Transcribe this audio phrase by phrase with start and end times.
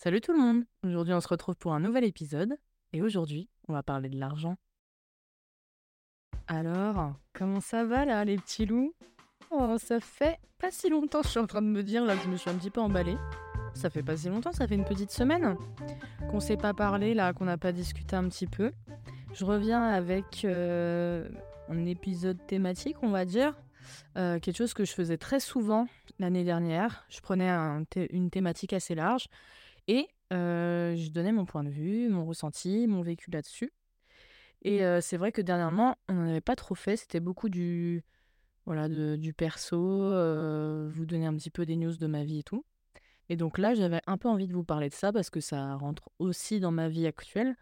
[0.00, 2.56] Salut tout le monde Aujourd'hui on se retrouve pour un nouvel épisode
[2.92, 4.54] et aujourd'hui on va parler de l'argent.
[6.46, 8.94] Alors, comment ça va là les petits loups?
[9.50, 12.22] Oh ça fait pas si longtemps, je suis en train de me dire là que
[12.22, 13.16] je me suis un petit peu emballée.
[13.74, 15.56] Ça fait pas si longtemps, ça fait une petite semaine
[16.30, 18.70] qu'on s'est pas parlé là, qu'on n'a pas discuté un petit peu.
[19.34, 21.28] Je reviens avec euh,
[21.68, 23.52] un épisode thématique on va dire.
[24.16, 25.88] Euh, quelque chose que je faisais très souvent
[26.20, 27.04] l'année dernière.
[27.08, 29.28] Je prenais une thématique assez large
[29.88, 33.72] et euh, je donnais mon point de vue, mon ressenti, mon vécu là-dessus.
[34.62, 36.96] Et euh, c'est vrai que dernièrement, on n'en avait pas trop fait.
[36.96, 38.04] C'était beaucoup du,
[38.66, 42.64] voilà, du perso, vous donner un petit peu des news de ma vie et tout.
[43.28, 45.74] Et donc là, j'avais un peu envie de vous parler de ça parce que ça
[45.74, 47.56] rentre aussi dans ma vie actuelle.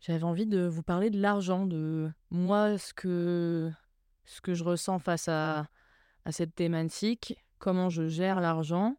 [0.00, 3.70] J'avais envie de vous parler de l'argent, de moi, ce que,
[4.24, 5.68] ce que je ressens face à,
[6.24, 8.96] à cette thématique, comment je gère l'argent,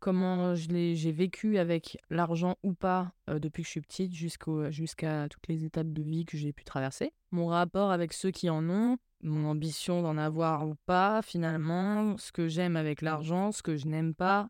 [0.00, 5.64] comment j'ai vécu avec l'argent ou pas depuis que je suis petite jusqu'à toutes les
[5.64, 7.12] étapes de vie que j'ai pu traverser.
[7.30, 12.32] Mon rapport avec ceux qui en ont, mon ambition d'en avoir ou pas finalement, ce
[12.32, 14.48] que j'aime avec l'argent, ce que je n'aime pas.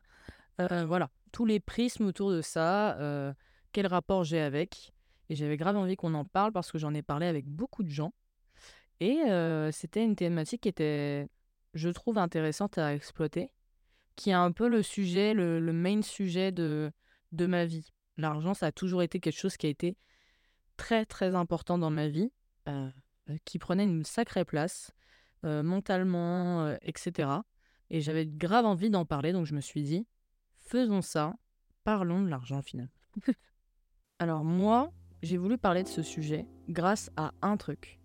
[0.58, 3.34] Voilà, tous les prismes autour de ça,
[3.72, 4.92] quel rapport j'ai avec?
[5.28, 7.90] Et j'avais grave envie qu'on en parle parce que j'en ai parlé avec beaucoup de
[7.90, 8.12] gens.
[9.00, 9.18] Et
[9.72, 11.28] c'était une thématique qui était,
[11.74, 13.50] je trouve, intéressante à exploiter
[14.16, 16.92] qui est un peu le sujet, le, main sujet de,
[17.32, 17.90] de ma vie.
[18.16, 19.96] L'argent, ça a toujours été quelque chose qui a été
[20.76, 22.32] très très important dans ma vie,
[22.68, 22.90] euh,
[23.28, 24.92] euh, qui prenait une sacrée place,
[25.44, 27.30] euh, mentalement, etc.
[27.90, 30.06] Et j'avais grave envie d'en parler, donc je me suis dit,
[30.58, 31.34] faisons ça,
[31.84, 32.88] parlons de l'argent final.
[34.18, 37.98] Alors moi, j'ai voulu parler de ce sujet grâce à un truc.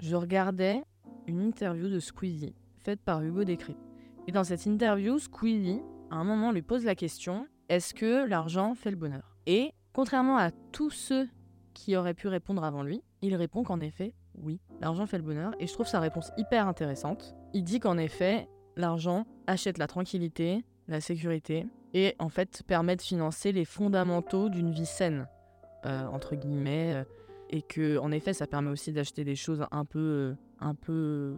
[0.00, 0.82] Je regardais
[1.26, 3.89] une interview de Squeezie faite par Hugo Décrypte.
[4.30, 8.76] Et dans cette interview, Squeezie, à un moment, lui pose la question est-ce que l'argent
[8.76, 9.36] fait le bonheur?
[9.46, 11.28] Et contrairement à tous ceux
[11.74, 15.50] qui auraient pu répondre avant lui, il répond qu'en effet, oui, l'argent fait le bonheur.
[15.58, 17.34] Et je trouve sa réponse hyper intéressante.
[17.54, 23.02] Il dit qu'en effet, l'argent achète la tranquillité, la sécurité, et en fait permet de
[23.02, 25.26] financer les fondamentaux d'une vie saine,
[25.86, 27.04] euh, entre guillemets, euh,
[27.48, 31.36] et que en effet ça permet aussi d'acheter des choses un peu, euh, un peu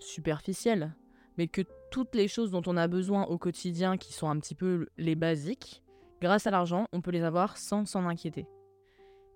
[0.00, 0.96] superficielles,
[1.38, 1.62] mais que
[1.94, 5.14] toutes les choses dont on a besoin au quotidien, qui sont un petit peu les
[5.14, 5.84] basiques,
[6.20, 8.48] grâce à l'argent, on peut les avoir sans s'en inquiéter.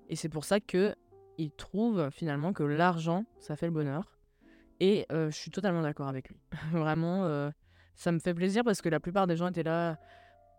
[0.09, 0.93] Et c'est pour ça que
[1.37, 4.19] il trouve finalement que l'argent, ça fait le bonheur.
[4.81, 6.37] Et euh, je suis totalement d'accord avec lui.
[6.73, 7.49] Vraiment, euh,
[7.95, 9.97] ça me fait plaisir parce que la plupart des gens étaient là.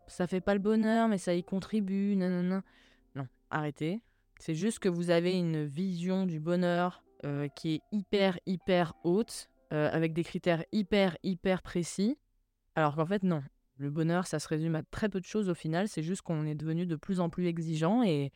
[0.08, 2.16] Ça fait pas le bonheur, mais ça y contribue.
[2.16, 2.62] Non,
[3.14, 4.00] non, arrêtez.
[4.40, 9.50] C'est juste que vous avez une vision du bonheur euh, qui est hyper, hyper haute
[9.74, 12.18] euh, avec des critères hyper, hyper précis.
[12.76, 13.44] Alors qu'en fait, non.
[13.78, 15.88] Le bonheur, ça se résume à très peu de choses au final.
[15.88, 18.04] C'est juste qu'on est devenu de plus en plus exigeant.
[18.04, 18.32] Et,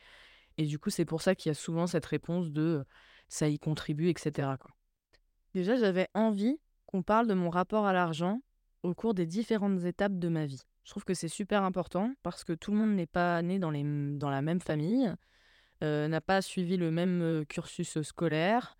[0.58, 2.86] et du coup, c'est pour ça qu'il y a souvent cette réponse de
[3.28, 4.50] ça y contribue, etc.
[5.54, 8.42] Déjà, j'avais envie qu'on parle de mon rapport à l'argent
[8.84, 10.62] au cours des différentes étapes de ma vie.
[10.84, 13.72] Je trouve que c'est super important parce que tout le monde n'est pas né dans,
[13.72, 15.14] les, dans la même famille,
[15.84, 18.78] euh, n'a pas suivi le même euh, cursus scolaire,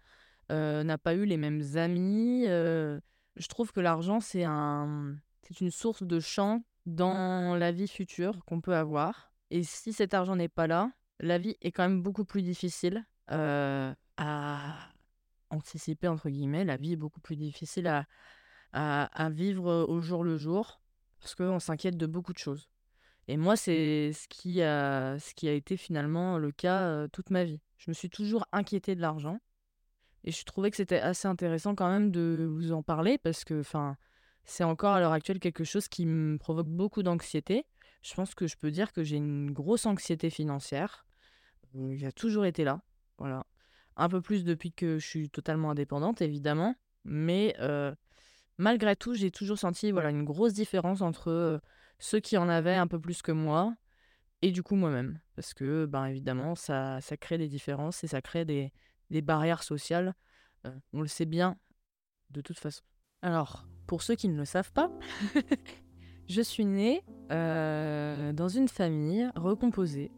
[0.50, 2.46] n'a pas eu les mêmes amis.
[2.48, 3.00] Euh,
[3.36, 8.44] je trouve que l'argent, c'est un, c'est une source de champ dans la vie future
[8.46, 9.34] qu'on peut avoir.
[9.50, 13.06] Et si cet argent n'est pas là, la vie est quand même beaucoup plus difficile
[13.32, 14.90] euh, à
[15.50, 16.66] anticiper, entre guillemets.
[16.66, 18.06] La vie est beaucoup plus difficile à,
[18.74, 20.82] à, vivre au jour le jour
[21.20, 22.70] parce qu'on s'inquiète de beaucoup de choses.
[23.30, 27.46] Et moi, c'est ce qui a, ce qui a été finalement le cas toute ma
[27.46, 27.62] vie.
[27.78, 29.40] Je me suis toujours inquiétée de l'argent.
[30.24, 33.60] Et je trouvais que c'était assez intéressant quand même de vous en parler parce que
[33.60, 33.98] enfin,
[34.46, 37.66] c'est encore à l'heure actuelle quelque chose qui me provoque beaucoup d'anxiété.
[38.02, 41.06] Je pense que je peux dire que j'ai une grosse anxiété financière.
[41.76, 42.82] Euh, il a toujours été là.
[43.18, 43.46] Voilà.
[43.96, 46.76] Un peu plus depuis que je suis totalement indépendante, évidemment.
[47.06, 47.56] Mais
[48.58, 51.62] malgré tout, j'ai toujours senti voilà, une grosse différence entre
[52.00, 53.76] ceux qui en avaient un peu plus que moi
[54.42, 55.20] et du coup moi-même.
[55.36, 58.72] Parce que, ben, évidemment, ça, ça crée des différences et ça crée des,
[59.14, 60.14] des barrières sociales.
[60.66, 61.56] Euh, on le sait bien
[62.32, 62.82] de toute façon.
[63.22, 64.92] Alors, pour ceux qui ne le savent pas,
[66.28, 70.12] je suis née euh, dans une famille recomposée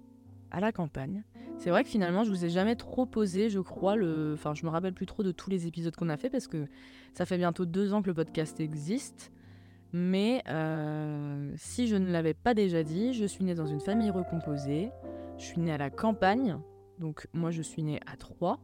[0.49, 1.23] à la campagne.
[1.57, 4.33] C'est vrai que finalement, je vous ai jamais trop posé, je crois, le.
[4.33, 6.67] Enfin, je me rappelle plus trop de tous les épisodes qu'on a fait parce que
[7.13, 9.31] ça fait bientôt deux ans que le podcast existe.
[9.91, 14.09] Mais euh, si je ne l'avais pas déjà dit, je suis née dans une famille
[14.09, 14.91] recomposée.
[15.37, 16.59] Je suis née à la campagne,
[16.99, 18.59] donc moi je suis née à Troyes.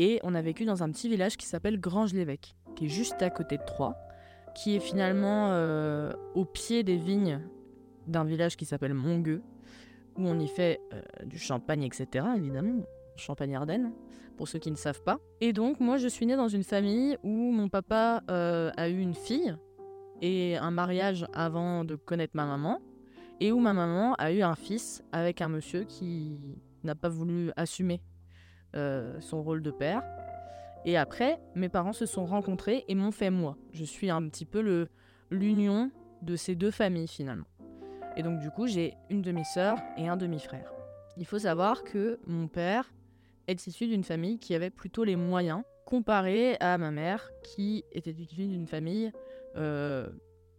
[0.00, 3.30] Et on a vécu dans un petit village qui s'appelle Grange-l'Évêque, qui est juste à
[3.30, 3.98] côté de Troyes,
[4.54, 7.40] qui est finalement euh, au pied des vignes
[8.06, 9.42] d'un village qui s'appelle Mongueux.
[10.16, 10.80] où on y fait
[11.26, 12.26] du champagne, etc.
[12.36, 12.84] Évidemment,
[13.16, 13.92] champagne Ardennes,
[14.36, 15.18] pour ceux qui ne savent pas.
[15.40, 19.14] Et donc, moi, je suis née dans une famille où mon papa a eu une
[19.14, 19.56] fille
[20.22, 22.80] et un mariage avant de connaître ma maman,
[23.40, 26.38] et où ma maman a eu un fils avec un monsieur qui
[26.84, 28.00] n'a pas voulu assumer
[28.74, 30.02] son rôle de père.
[30.84, 33.56] Et après, mes parents se sont rencontrés et m'ont fait moi.
[33.72, 34.88] Je suis un petit peu
[35.30, 35.90] l'union
[36.22, 37.46] de ces deux familles finalement.
[38.16, 40.72] Et donc du coup, j'ai une demi-sœur et un demi-frère.
[41.16, 42.92] Il faut savoir que mon père
[43.46, 48.10] est issu d'une famille qui avait plutôt les moyens comparé à ma mère qui était
[48.10, 49.10] issue d'une famille
[49.56, 50.08] euh,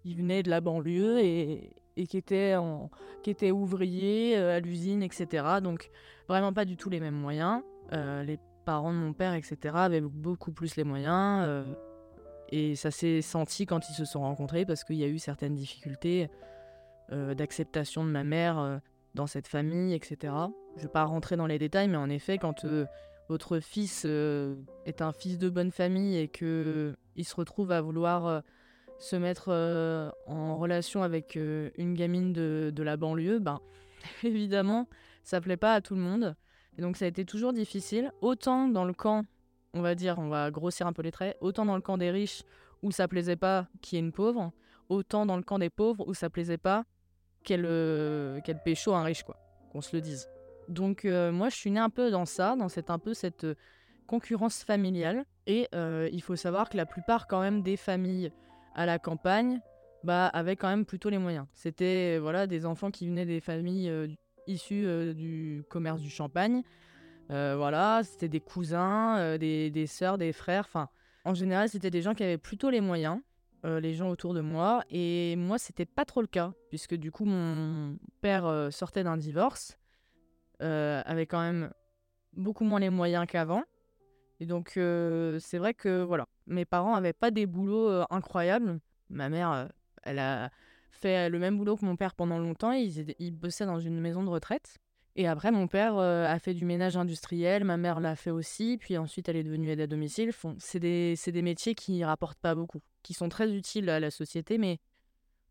[0.01, 1.71] qui venait de la banlieue et,
[2.07, 2.56] qui, était
[3.23, 5.45] qui était ouvrier euh, à l'usine, etc.
[5.61, 5.89] Donc
[6.27, 7.61] vraiment pas du tout les mêmes moyens.
[7.94, 11.65] Euh, les parents de mon père, etc., avaient beaucoup plus les moyens.
[12.50, 15.56] et ça s'est senti quand ils se sont rencontrés parce qu'il y a eu certaines
[15.56, 16.30] difficultés
[17.12, 18.77] euh, d'acceptation de ma mère euh,
[19.15, 20.31] dans cette famille, etc.
[20.75, 22.86] Je ne vais pas rentrer dans les détails, mais en effet, quand euh,
[23.30, 28.44] votre fils est un fils de bonne famille et qu'il il se retrouve à vouloir
[28.97, 29.50] se mettre
[30.25, 33.59] en relation avec une gamine de, la banlieue, ben,
[34.24, 34.88] évidemment,
[35.24, 36.35] ça plaît pas à tout le monde.
[36.80, 39.26] Et donc ça a été toujours difficile, autant dans le camp,
[39.74, 42.10] on va dire, on va grossir un peu les traits, autant dans le camp des
[42.10, 42.44] riches
[42.84, 44.54] où ça plaisait pas qu'il y ait une pauvre,
[44.88, 46.86] autant dans le camp des pauvres où ça plaisait pas
[47.44, 49.36] qu'elle euh, pécho un riche, quoi,
[49.74, 50.30] qu'on se le dise.
[50.70, 53.44] Donc euh, moi, je suis née un peu dans ça, dans cette un peu cette
[53.44, 53.56] euh,
[54.08, 55.26] concurrence familiale.
[55.48, 58.31] Et il faut savoir que la plupart quand même des familles
[58.74, 59.60] à la campagne,
[60.06, 61.46] bah, avaient quand même plutôt les moyens.
[61.54, 64.16] C'était voilà des enfants qui venaient des familles
[64.50, 66.63] issues du commerce du champagne.
[67.30, 70.66] voilà, c'était des cousins, des, des sœurs, des frères.
[70.68, 70.90] Enfin,
[71.25, 73.19] en général, c'était des gens qui avaient plutôt les moyens.
[73.66, 74.84] Euh, les gens autour de moi.
[74.90, 79.18] Et moi, c'était pas trop le cas, puisque du coup, mon père euh, sortait d'un
[79.18, 79.78] divorce,
[80.62, 81.72] euh, avait quand même
[82.34, 83.63] beaucoup moins les moyens qu'avant.
[84.40, 88.80] Et donc, c'est vrai que voilà, mes parents avaient pas des boulots incroyables.
[89.10, 89.68] Ma mère,
[90.04, 90.50] elle a
[90.91, 92.71] fait le même boulot que mon père pendant longtemps.
[92.71, 94.77] Il, il bossait dans une maison de retraite.
[95.15, 98.97] Et après, mon père a fait du ménage industriel, ma mère l'a fait aussi, puis
[98.97, 100.31] ensuite elle est devenue aide à domicile.
[100.59, 104.57] C'est des, des, métiers qui rapportent pas beaucoup qui sont très utiles à la société,
[104.57, 104.80] mais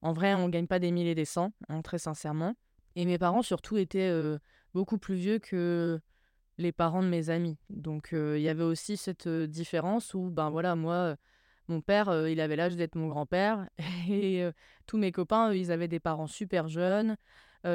[0.02, 2.54] en vrai, on ne gagne pas des milliers et des cents, hein, très sincèrement.
[2.96, 4.38] Et mes parents, surtout, étaient euh,
[4.74, 6.00] beaucoup plus vieux que
[6.56, 7.56] les parents de mes amis.
[7.70, 11.16] Donc, euh, il y avait aussi cette euh, différence où, ben voilà, moi,
[11.68, 13.68] mon père, il avait l'âge d'être mon grand-père.
[14.08, 14.46] Et
[14.86, 17.16] tous mes copains, ils avaient des parents super jeunes,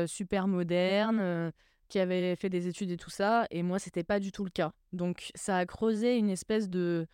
[0.08, 1.52] super modernes,
[1.90, 3.46] qui avaient fait des études et tout ça.
[3.52, 4.72] Et moi, c'était pas du tout le cas.
[4.94, 7.08] Donc, ça a creusé une espèce de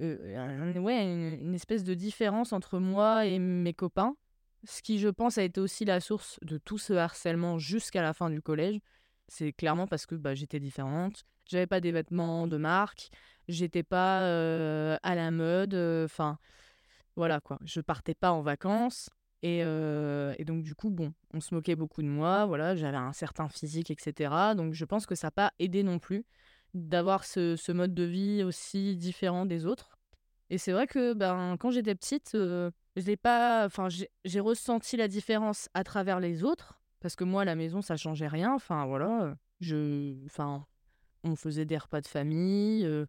[0.00, 4.16] euh, ouais, une, espèce de différence entre moi et mes copains.
[4.64, 8.12] Ce qui, je pense, a été aussi la source de tout ce harcèlement jusqu'à la
[8.12, 8.78] fin du collège.
[9.32, 11.24] C'est clairement parce que bah, j'étais différente.
[11.46, 13.08] J'avais pas des vêtements de marque.
[13.48, 14.18] J'étais pas
[15.02, 15.74] à la mode.
[16.04, 16.38] Enfin,
[17.16, 17.58] voilà quoi.
[17.64, 19.08] Je partais pas en vacances.
[19.42, 22.44] Et, et, donc, du coup, bon, on se moquait beaucoup de moi.
[22.44, 24.54] Voilà, j'avais un certain physique, etc.
[24.54, 26.26] Donc, je pense que ça n'a pas aidé non plus
[26.74, 29.98] d'avoir ce, mode de vie aussi différent des autres.
[30.50, 32.70] Et c'est vrai que ben, quand j'étais petite, euh,
[33.22, 37.54] pas, enfin, j'ai ressenti la différence à travers les autres, parce que moi, à la
[37.54, 38.54] maison, ça changeait rien.
[38.54, 40.66] Enfin, voilà, je, enfin,
[41.24, 43.06] on faisait des repas de famille, euh,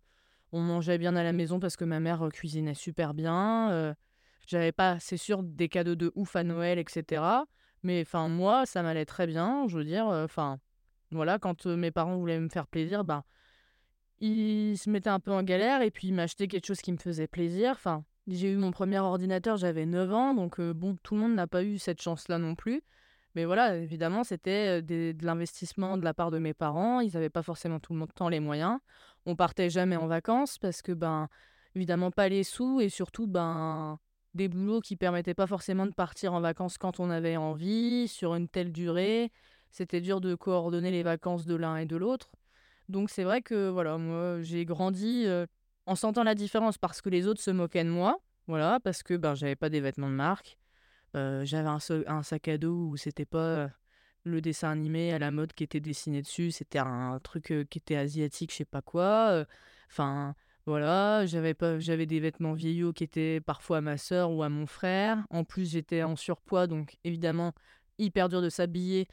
[0.51, 3.95] on mangeait bien à la maison parce que ma mère euh, cuisinait super bien.
[4.45, 7.23] J'avais pas, c'est sûr, des cadeaux de ouf à Noël, etc.
[7.83, 9.67] Mais enfin, moi, ça m'allait très bien.
[9.69, 10.27] Je veux dire,
[11.11, 13.23] voilà, quand mes parents voulaient me faire plaisir, ben,
[14.19, 16.97] il se mettait un peu en galère et puis il m'achetait quelque chose qui me
[16.97, 17.71] faisait plaisir.
[17.71, 21.35] Enfin, j'ai eu mon premier ordinateur, j'avais 9 ans, donc euh, bon, tout le monde
[21.35, 22.81] n'a pas eu cette chance-là non plus.
[23.35, 26.99] Mais voilà, évidemment, c'était de l'investissement de la part de mes parents.
[26.99, 28.79] Ils n'avaient pas forcément tout le temps les moyens.
[29.25, 31.27] On partait jamais en vacances parce que, ben,
[31.75, 33.97] évidemment, pas les sous et surtout, ben,
[34.33, 38.35] des boulots qui permettaient pas forcément de partir en vacances quand on avait envie, sur
[38.35, 39.31] une telle durée.
[39.71, 42.31] C'était dur de coordonner les vacances de l'un et de l'autre.
[42.89, 45.25] Donc c'est vrai que voilà, moi j'ai grandi
[45.85, 49.15] en sentant la différence parce que les autres se moquaient de moi, voilà, parce que
[49.15, 50.57] ben j'avais pas des vêtements de marque,
[51.13, 53.69] j'avais un, un, sac à dos où c'était pas
[54.23, 57.95] le dessin animé à la mode qui était dessiné dessus, c'était un truc qui était
[57.95, 59.45] asiatique, je sais pas quoi.
[59.91, 64.43] Enfin voilà, j'avais pas j'avais des vêtements vieillots qui étaient parfois à ma sœur ou
[64.43, 65.25] à mon frère.
[65.29, 67.53] En plus, j'étais en surpoids donc évidemment
[67.99, 69.07] hyper dur de s'habiller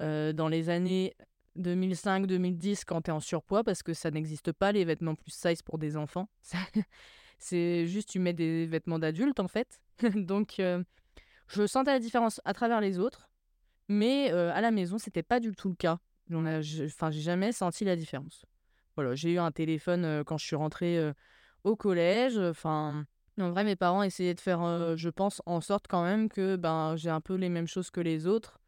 [0.00, 1.14] dans les années
[1.58, 5.62] 2005-2010 quand tu es en surpoids parce que ça n'existe pas les vêtements plus size
[5.62, 6.28] pour des enfants.
[7.38, 9.80] C'est juste tu mets des vêtements d'adultes en fait.
[10.14, 10.82] Donc euh,
[11.48, 13.28] je sentais la différence à travers les autres.
[13.88, 15.98] Mais à la maison, c'était pas du tout le cas.
[16.32, 18.44] Enfin, j'ai jamais senti la différence.
[18.96, 21.12] Voilà, j'ai eu un téléphone quand je suis rentrée
[21.62, 22.36] au collège.
[22.36, 23.06] Enfin,
[23.38, 26.96] en vrai, mes parents essayaient de faire, je pense, en sorte quand même que ben,
[26.96, 28.58] j'ai un peu les mêmes choses que les autres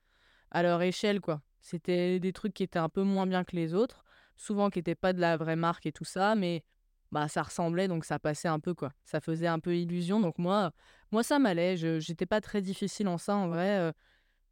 [0.50, 1.42] à leur échelle, quoi.
[1.60, 4.04] C'était des trucs qui étaient un peu moins bien que les autres,
[4.36, 6.62] souvent qui n'étaient pas de la vraie marque et tout ça, mais
[7.10, 8.92] bah ça ressemblait donc ça passait un peu quoi.
[9.04, 10.72] Ça faisait un peu illusion donc moi
[11.10, 13.92] moi ça m'allait, j'étais pas très difficile en ça en vrai,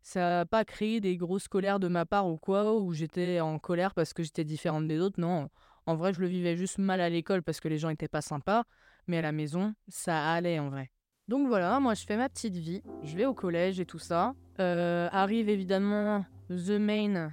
[0.02, 3.58] ça n'a pas créé des grosses colères de ma part ou quoi où j'étais en
[3.58, 5.20] colère parce que j'étais différente des autres.
[5.20, 5.48] Non,
[5.84, 8.22] en vrai, je le vivais juste mal à l'école parce que les gens étaient pas
[8.22, 8.64] sympas,
[9.06, 10.90] mais à la maison, ça allait en vrai.
[11.28, 14.34] Donc voilà, moi je fais ma petite vie, je vais au collège et tout ça.
[14.58, 17.32] arrive évidemment the main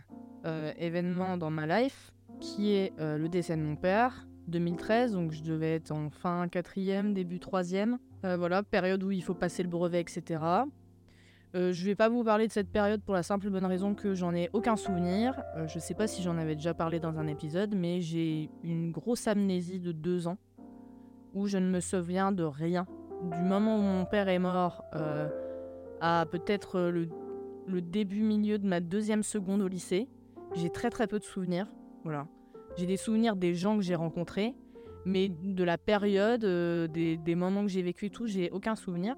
[0.78, 2.12] événement dans ma life,
[2.42, 4.28] qui est le décès de mon père.
[4.48, 7.98] 2013, donc je devais être en fin quatrième, début troisième.
[8.26, 10.40] Euh, voilà, période où il faut passer le brevet, etc.
[11.56, 14.16] Euh, je vais pas vous parler de cette période pour la simple bonne raison que
[14.16, 15.40] j'en ai aucun souvenir.
[15.56, 18.92] Euh, je sais pas si j'en avais déjà parlé dans un épisode, mais j'ai une
[18.92, 20.38] grosse amnésie de deux ans
[21.36, 22.88] où je ne me souviens de rien.
[23.32, 25.30] Du moment où mon père est mort euh,
[26.02, 27.08] à peut-être le,
[27.68, 30.10] le début milieu de ma deuxième seconde au lycée,
[30.56, 31.68] j'ai très très peu de souvenirs.
[32.04, 32.28] Voilà.
[32.76, 34.56] J'ai des souvenirs des gens que j'ai rencontrés,
[35.06, 39.16] mais de la période, euh, des, moments que j'ai vécu et tout, j'ai aucun souvenir.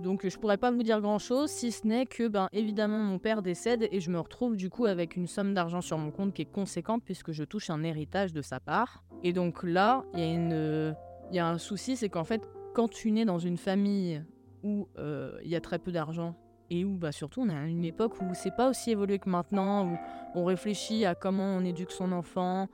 [0.00, 3.18] Donc je pourrais pas vous dire grand chose, si ce n'est que, ben évidemment, mon
[3.18, 6.32] père décède et je me retrouve du coup avec une somme d'argent sur mon compte
[6.32, 9.04] qui est conséquente puisque je touche un héritage de sa part.
[9.22, 10.96] Et donc là, il y, a une,
[11.32, 12.40] y a un souci, c'est qu'en fait,
[12.72, 14.22] quand tu nais dans une famille
[14.62, 16.34] où euh, il y a très peu d'argent
[16.70, 19.86] et où bah, surtout on à une époque où c'est pas aussi évolué que maintenant,
[19.86, 19.98] où
[20.34, 22.68] on réfléchit à comment on éduque son enfant,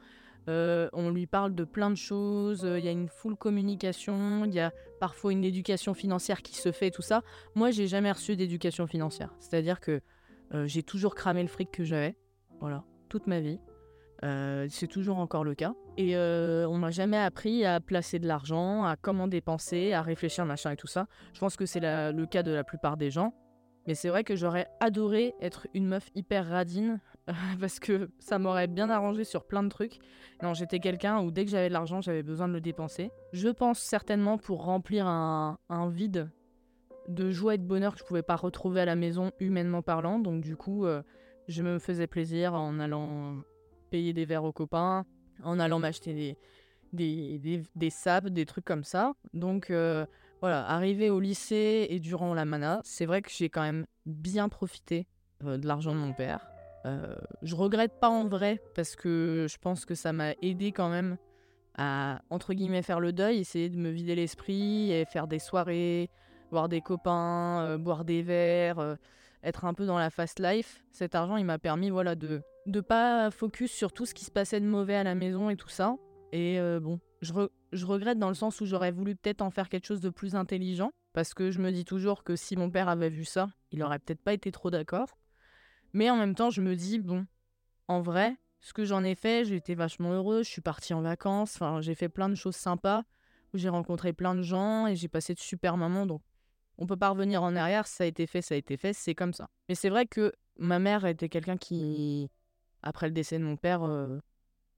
[0.48, 4.54] euh, on lui parle de plein de choses, il y a une full communication, il
[4.54, 7.22] y a parfois une éducation financière qui se fait, tout ça.
[7.54, 9.34] Moi, j'ai jamais reçu d'éducation financière.
[9.40, 10.00] C'est-à-dire que
[10.54, 12.16] euh, j'ai toujours cramé le fric que j'avais,
[12.60, 13.58] voilà, toute ma vie.
[14.24, 15.74] Euh, c'est toujours encore le cas.
[15.98, 20.70] Et on m'a jamais appris à placer de l'argent, à comment dépenser, à réfléchir, machin
[20.70, 21.06] et tout ça.
[21.32, 23.32] Je pense que c'est le cas de la plupart des gens.
[23.86, 27.00] Mais c'est vrai que j'aurais adoré être une meuf hyper radine
[27.60, 29.98] parce que ça m'aurait bien arrangé sur plein de trucs.
[30.42, 33.10] Non, j'étais quelqu'un où dès que j'avais de l'argent, j'avais besoin de le dépenser.
[33.32, 35.58] Je pense certainement pour remplir un,
[35.90, 36.30] vide
[37.08, 40.18] de joie et de bonheur que je pouvais pas retrouver à la maison humainement parlant.
[40.18, 41.02] Donc du coup, euh,
[41.46, 43.36] je me faisais plaisir en allant
[43.90, 45.06] payer des verres aux copains,
[45.44, 46.36] en allant m'acheter des,
[46.92, 49.14] des, des, des sapes, des trucs comme ça.
[49.32, 50.04] Donc euh,
[50.40, 54.48] voilà, arrivé au lycée et durant la mana, c'est vrai que j'ai quand même bien
[54.48, 55.06] profité
[55.44, 56.46] euh, de l'argent de mon père.
[56.84, 60.88] Euh, je regrette pas en vrai parce que je pense que ça m'a aidé quand
[60.88, 61.16] même
[61.78, 66.10] à entre guillemets faire le deuil, essayer de me vider l'esprit et faire des soirées,
[66.50, 68.96] voir des copains, euh, boire des verres,
[69.42, 70.84] être un peu dans la fast life.
[70.92, 74.30] Cet argent, il m'a permis voilà de de pas focus sur tout ce qui se
[74.30, 75.96] passait de mauvais à la maison et tout ça.
[76.32, 77.32] Et bon, je,
[77.72, 80.92] regrette dans le sens où j'aurais voulu peut-être en faire quelque chose de plus intelligent,
[81.12, 83.98] parce que je me dis toujours que si mon père avait vu ça, il aurait
[83.98, 85.18] peut-être pas été trop d'accord.
[85.92, 87.26] Mais en même temps, je me dis, bon,
[87.88, 91.02] en vrai, ce que j'en ai fait, j'ai été vachement heureux, je suis partie en
[91.02, 93.04] vacances, enfin, j'ai fait plein de choses sympas,
[93.54, 96.22] j'ai rencontré plein de gens et j'ai passé de super moments, donc
[96.78, 99.14] on peut pas revenir en arrière, ça a été fait, ça a été fait, c'est
[99.14, 99.48] comme ça.
[99.68, 102.30] Mais c'est vrai que ma mère était quelqu'un qui,
[102.82, 104.18] après le décès de mon père, euh,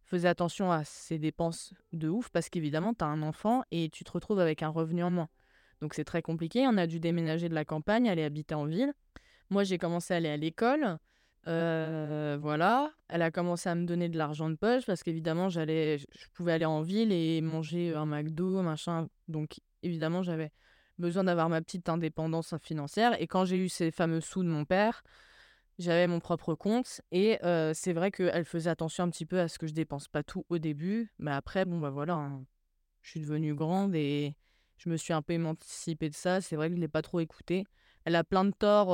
[0.09, 4.05] faisais attention à ces dépenses de ouf parce qu'évidemment, tu as un enfant et tu
[4.05, 5.29] te retrouves avec un revenu en moins.
[5.81, 6.67] Donc c'est très compliqué.
[6.67, 8.93] On a dû déménager de la campagne, aller habiter en ville.
[9.50, 10.99] Moi, j'ai commencé à aller à l'école.
[11.47, 12.93] Euh, voilà.
[13.09, 16.53] Elle a commencé à me donner de l'argent de poche parce qu'évidemment, j'allais, je pouvais
[16.53, 19.09] aller en ville et manger un McDo, machin.
[19.29, 20.53] Donc évidemment, j'avais
[20.99, 23.21] besoin d'avoir ma petite indépendance financière.
[23.21, 25.03] Et quand j'ai eu ces fameux sous de mon père,
[25.79, 27.39] j'avais mon propre compte et
[27.75, 30.45] c'est vrai qu'elle faisait attention un petit peu à ce que je dépense pas tout
[30.49, 31.13] au début.
[31.19, 32.45] Mais après, bon, bah voilà, hein,
[33.03, 34.35] je suis devenue grande et
[34.77, 36.41] je me suis un peu émancipée de ça.
[36.41, 37.65] C'est vrai que je ne l'ai pas trop écoutée.
[38.05, 38.89] Elle a plein de torts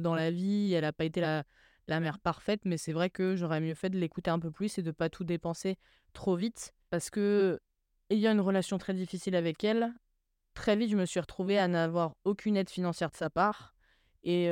[0.00, 1.44] dans la vie, elle n'a pas été la,
[1.88, 4.78] la mère parfaite, mais c'est vrai que j'aurais mieux fait de l'écouter un peu plus
[4.78, 5.76] et de pas tout dépenser
[6.12, 6.74] trop vite.
[6.90, 7.60] Parce que,
[8.10, 9.92] ayant une relation très difficile avec elle,
[10.54, 13.74] très vite, je me suis retrouvée à n'avoir aucune aide financière de sa part.
[14.22, 14.48] Et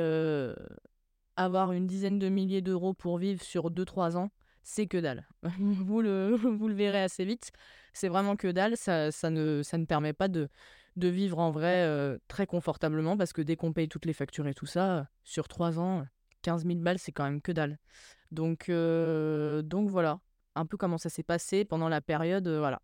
[1.37, 4.31] avoir une dizaine de milliers d'euros pour vivre sur 2-3 ans,
[4.63, 5.25] c'est que dalle.
[5.59, 7.51] vous, le, vous le verrez assez vite.
[7.93, 8.75] C'est vraiment que dalle.
[8.75, 10.49] Ça, ne, ne permet pas de,
[10.97, 14.53] vivre en vrai euh, très confortablement parce que dès qu'on paye toutes les factures et
[14.53, 16.05] tout ça, sur 3 ans,
[16.41, 17.77] 15 000 balles, c'est quand même que dalle.
[18.31, 20.19] Donc, euh, donc voilà,
[20.55, 22.47] un peu comment ça s'est passé pendant la période.
[22.47, 22.81] Euh, voilà.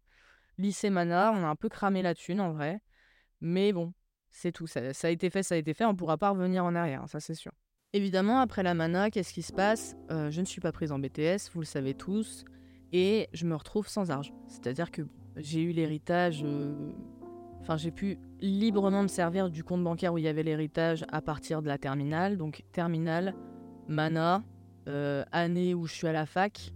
[0.57, 2.79] Lycée Mana, on a un peu cramé la thune en vrai.
[3.41, 3.93] Mais bon,
[4.29, 4.67] c'est tout.
[4.67, 5.85] Ça, ça, a été fait, ça a été fait.
[5.85, 7.51] On pourra pas revenir en arrière, ça c'est sûr.
[7.95, 9.95] Évidemment, après la mana, qu'est-ce qui se passe?
[10.09, 12.43] Euh, Je ne suis pas prise en BTS, vous le savez tous,
[12.91, 14.33] et je me retrouve sans argent.
[14.47, 15.03] C'est-à-dire que
[15.37, 16.41] j'ai eu l'héritage.
[16.43, 16.73] euh,
[17.61, 21.21] Enfin, j'ai pu librement me servir du compte bancaire où il y avait l'héritage à
[21.21, 22.35] partir de la terminale.
[22.35, 23.35] Donc, terminale,
[23.87, 24.43] mana,
[24.89, 26.73] euh, année où je suis à la fac.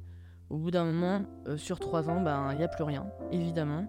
[0.49, 1.25] Au bout d'un moment,
[1.57, 3.85] sur trois ans, ben il n'y a plus rien, évidemment,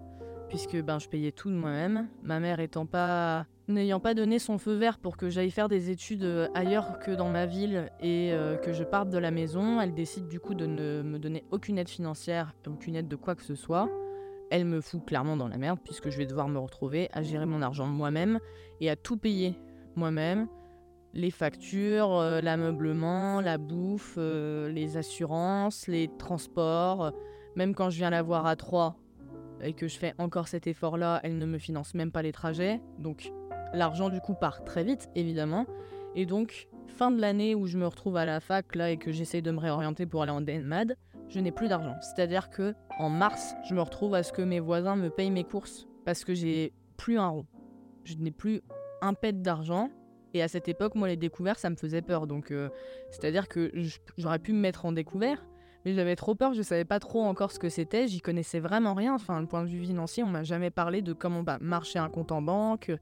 [0.48, 2.08] puisque ben je payais tout de moi-même.
[2.24, 5.90] Ma mère étant pas, n'ayant pas donné son feu vert pour que j'aille faire des
[5.90, 9.80] études euh, ailleurs que dans ma ville et euh, que je parte de la maison,
[9.80, 13.34] elle décide du coup de ne me donner aucune aide financière, aucune aide de quoi
[13.34, 13.88] que ce soit.
[14.50, 17.44] Elle me fout clairement dans la merde puisque je vais devoir me retrouver à gérer
[17.44, 18.40] mon argent moi-même
[18.80, 19.58] et à tout payer
[19.96, 20.48] moi-même
[21.14, 27.12] les factures, euh, l'ameublement, la bouffe, les assurances, les transports.
[27.56, 28.96] Même quand je viens la voir à 3
[29.62, 32.80] et que je fais encore cet effort-là, elle ne me finance même pas les trajets.
[32.98, 33.32] Donc
[33.74, 35.66] l'argent du coup part très vite, évidemment.
[36.14, 39.12] Et donc, fin de l'année où je me retrouve à la fac là et que
[39.12, 40.96] j'essaye de me réorienter pour aller en DNMAD,
[41.28, 41.94] je n'ai plus d'argent.
[42.00, 45.44] C'est-à-dire que en mars, je me retrouve à ce que mes voisins me payent mes
[45.44, 47.46] courses parce que j'ai plus un rond.
[48.04, 48.62] Je n'ai plus
[49.02, 49.90] un pet d'argent.
[50.34, 52.26] Et à cette époque, moi, les découvertes, ça me faisait peur.
[52.26, 52.68] Donc, euh,
[53.10, 53.72] c'est-à-dire que
[54.16, 55.46] j'aurais pu me mettre en découvert,
[55.84, 56.52] mais j'avais trop peur.
[56.52, 58.08] Je savais pas trop encore ce que c'était.
[58.08, 59.14] J'y connaissais vraiment rien.
[59.14, 62.10] Enfin, le point de vue financier, on m'a jamais parlé de comment bah, marcher un
[62.10, 62.92] compte en banque,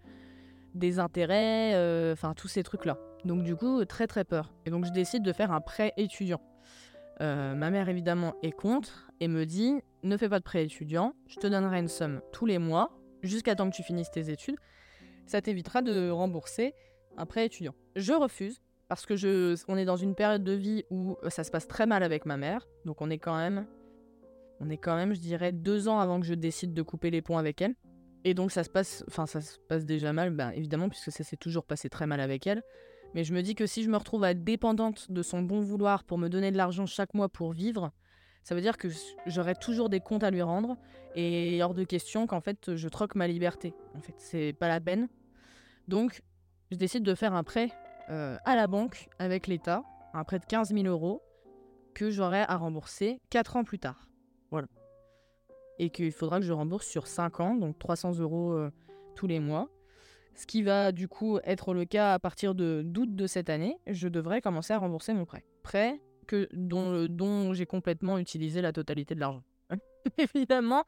[0.76, 2.98] des intérêts, euh, enfin tous ces trucs-là.
[3.24, 4.52] Donc, du coup, très très peur.
[4.64, 6.40] Et donc, je décide de faire un prêt étudiant.
[7.20, 11.14] Euh, ma mère, évidemment, est contre et me dit ne fais pas de prêt étudiant.
[11.26, 12.90] Je te donnerai une somme tous les mois
[13.22, 14.56] jusqu'à temps que tu finisses tes études.
[15.26, 16.74] Ça t'évitera de rembourser
[17.16, 17.74] un prêt étudiant.
[17.96, 21.50] Je refuse parce que je, on est dans une période de vie où ça se
[21.50, 22.68] passe très mal avec ma mère.
[22.84, 23.66] Donc on est quand même,
[24.60, 27.22] on est quand même, je dirais, deux ans avant que je décide de couper les
[27.22, 27.74] ponts avec elle.
[28.26, 31.22] Et donc ça se passe, enfin ça se passe déjà mal, ben, évidemment puisque ça
[31.22, 32.64] s'est toujours passé très mal avec elle.
[33.14, 35.60] Mais je me dis que si je me retrouve à être dépendante de son bon
[35.60, 37.92] vouloir pour me donner de l'argent chaque mois pour vivre,
[38.42, 38.88] ça veut dire que
[39.26, 40.76] j'aurai toujours des comptes à lui rendre
[41.14, 43.74] et hors de question qu'en fait je troque ma liberté.
[43.94, 45.06] En fait, c'est pas la peine.
[45.86, 46.20] Donc,
[46.72, 47.70] je décide de faire un prêt
[48.10, 51.22] euh, à la banque avec l'État, un prêt de 15 000 euros
[51.94, 54.08] que j'aurai à rembourser 4 ans plus tard.
[54.50, 54.66] Voilà.
[55.78, 58.70] Et qu'il faudra que je rembourse sur 5 ans, donc 300 euros euh,
[59.14, 59.68] tous les mois.
[60.34, 63.78] Ce qui va du coup être le cas à partir de d'août de cette année.
[63.86, 65.44] Je devrais commencer à rembourser mon prêt.
[65.62, 69.42] Prêt que, dont, dont j'ai complètement utilisé la totalité de l'argent.
[70.18, 70.84] Évidemment,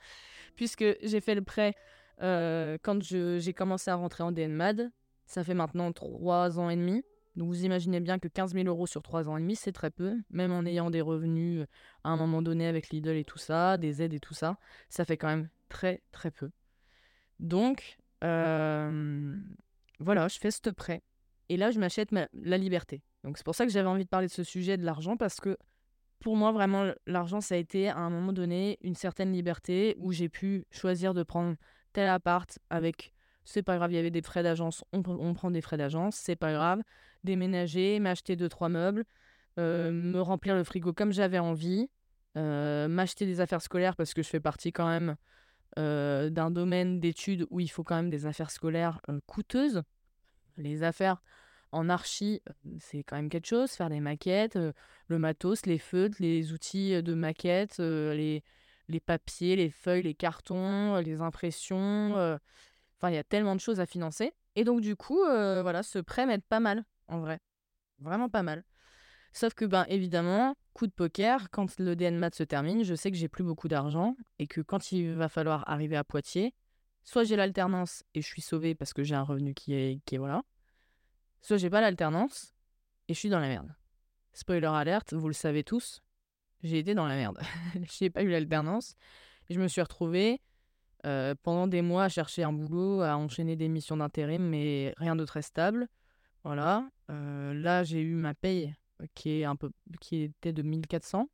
[0.55, 1.75] puisque j'ai fait le prêt
[2.23, 4.91] euh, quand j'ai commencé à rentrer en DNMAD.
[5.27, 7.03] Ça fait maintenant 3 ans et demi.
[7.39, 9.91] Donc vous imaginez bien que 15 000 euros sur 3 ans et demi, c'est très
[9.91, 10.17] peu.
[10.31, 11.67] Même en ayant des revenus euh,
[12.03, 14.59] à un moment donné avec Lidl et tout ça, des aides et tout ça,
[14.91, 16.51] ça fait quand même très très peu.
[17.39, 19.37] Donc, euh,
[20.01, 21.03] voilà, je fais ce prêt.
[21.49, 23.03] Et là, je m'achète ma- la liberté.
[23.23, 25.41] Donc c'est pour ça que j'avais envie de parler de ce sujet de l'argent, parce
[25.41, 25.57] que
[26.19, 30.11] pour moi, vraiment, l'argent, ça a été à un moment donné une certaine liberté où
[30.11, 31.55] j'ai pu choisir de prendre
[31.93, 33.13] tel appart avec,
[33.45, 36.17] c'est pas grave, il y avait des frais d'agence, on, on prend des frais d'agence,
[36.17, 36.83] c'est pas grave,
[37.25, 39.05] déménager, m'acheter deux, trois meubles,
[39.59, 41.91] euh, me remplir le frigo comme j'avais envie,
[42.37, 45.17] euh, m'acheter des affaires scolaires parce que je fais partie quand même
[45.79, 49.83] euh, d'un domaine d'études où il faut quand même des affaires scolaires coûteuses.
[50.57, 51.23] Les affaires
[51.73, 52.41] en archi,
[52.79, 54.59] c'est quand même quelque chose, faire des maquettes,
[55.09, 58.43] le matos, les feutres, les outils de maquette, les,
[58.89, 62.13] les papiers, les feuilles, les cartons, les impressions.
[62.97, 64.33] Enfin, il y a tellement de choses à financer.
[64.57, 67.41] Et donc, du coup, voilà, ce prêt m'aide pas mal, en vrai.
[67.99, 68.65] Vraiment pas mal.
[69.33, 73.17] Sauf que, ben, évidemment, coup de poker, quand le DNMAT se termine, je sais que
[73.17, 76.55] j'ai plus beaucoup d'argent et que quand il va falloir arriver à Poitiers,
[77.03, 80.17] soit j'ai l'alternance et je suis sauvée parce que j'ai un revenu qui est, qui
[80.17, 80.43] voilà,
[81.41, 82.55] soit j'ai pas l'alternance
[83.09, 83.75] et je suis dans la merde.
[84.33, 86.03] Spoiler alerte, vous le savez tous,
[86.63, 87.39] j'ai été dans la merde.
[87.99, 88.95] j'ai pas eu l'alternance.
[89.51, 90.41] Je me suis retrouvée
[91.07, 95.17] euh, pendant des mois à chercher un boulot, à enchaîner des missions d'intérim, mais rien
[95.17, 95.89] de très stable.
[96.45, 96.89] Voilà.
[97.11, 99.71] Euh, là, j'ai eu ma paye euh, qui, est un peu,
[100.01, 101.29] qui était de 1400.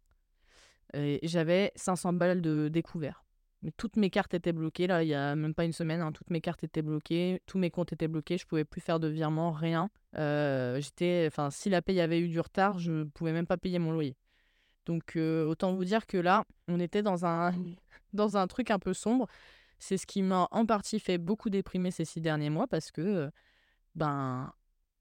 [0.94, 3.24] Et j'avais 500 balles de découvert.
[3.64, 4.86] Mais toutes mes cartes étaient bloquées.
[4.86, 7.58] Là, il y a même pas une semaine, hein, toutes mes cartes étaient bloquées, tous
[7.58, 8.36] mes comptes étaient bloqués.
[8.36, 9.88] Je pouvais plus faire de virement, rien.
[10.16, 13.78] Euh, j'étais, enfin, si la paye avait eu du retard, je pouvais même pas payer
[13.78, 14.16] mon loyer.
[14.84, 17.52] Donc, euh, autant vous dire que là, on était dans un,
[18.12, 19.28] dans un truc un peu sombre.
[19.78, 23.30] C'est ce qui m'a en partie fait beaucoup déprimer ces six derniers mois parce que,
[23.94, 24.52] ben,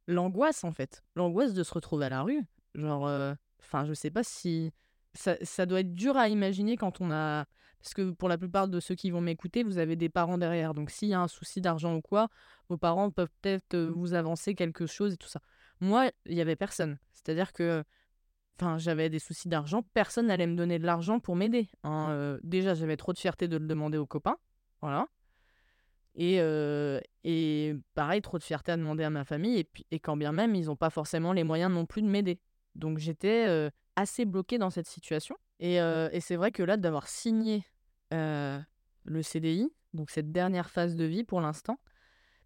[0.07, 1.03] l'angoisse en fait.
[1.15, 2.43] L'angoisse de se retrouver à la rue.
[2.75, 4.71] Genre, euh, enfin, je sais pas si.
[5.13, 7.45] Ça, ça doit être dur à imaginer quand on a.
[7.79, 10.73] Parce que pour la plupart de ceux qui vont m'écouter, vous avez des parents derrière.
[10.73, 12.29] Donc, s'il y a un souci d'argent ou quoi,
[12.69, 15.41] vos parents peuvent peut-être euh, vous avancer quelque chose et tout ça.
[15.81, 16.97] Moi, il y avait personne.
[17.11, 17.83] C'est-à-dire que
[18.57, 21.69] enfin, j'avais des soucis d'argent, personne n'allait me donner de l'argent pour m'aider.
[21.83, 22.07] Hein.
[22.09, 24.37] Euh, déjà, j'avais trop de fierté de le demander aux copains.
[24.81, 25.07] Voilà.
[26.15, 26.39] Et,
[27.23, 29.57] et pareil, trop de fierté à demander à ma famille.
[29.57, 32.07] Et, puis, et quand bien même, ils n'ont pas forcément les moyens non plus de
[32.07, 32.39] m'aider.
[32.75, 35.35] Donc j'étais assez bloquée dans cette situation.
[35.59, 37.63] Et, et c'est vrai que là, d'avoir signé
[38.11, 41.79] le CDI, donc cette dernière phase de vie pour l'instant,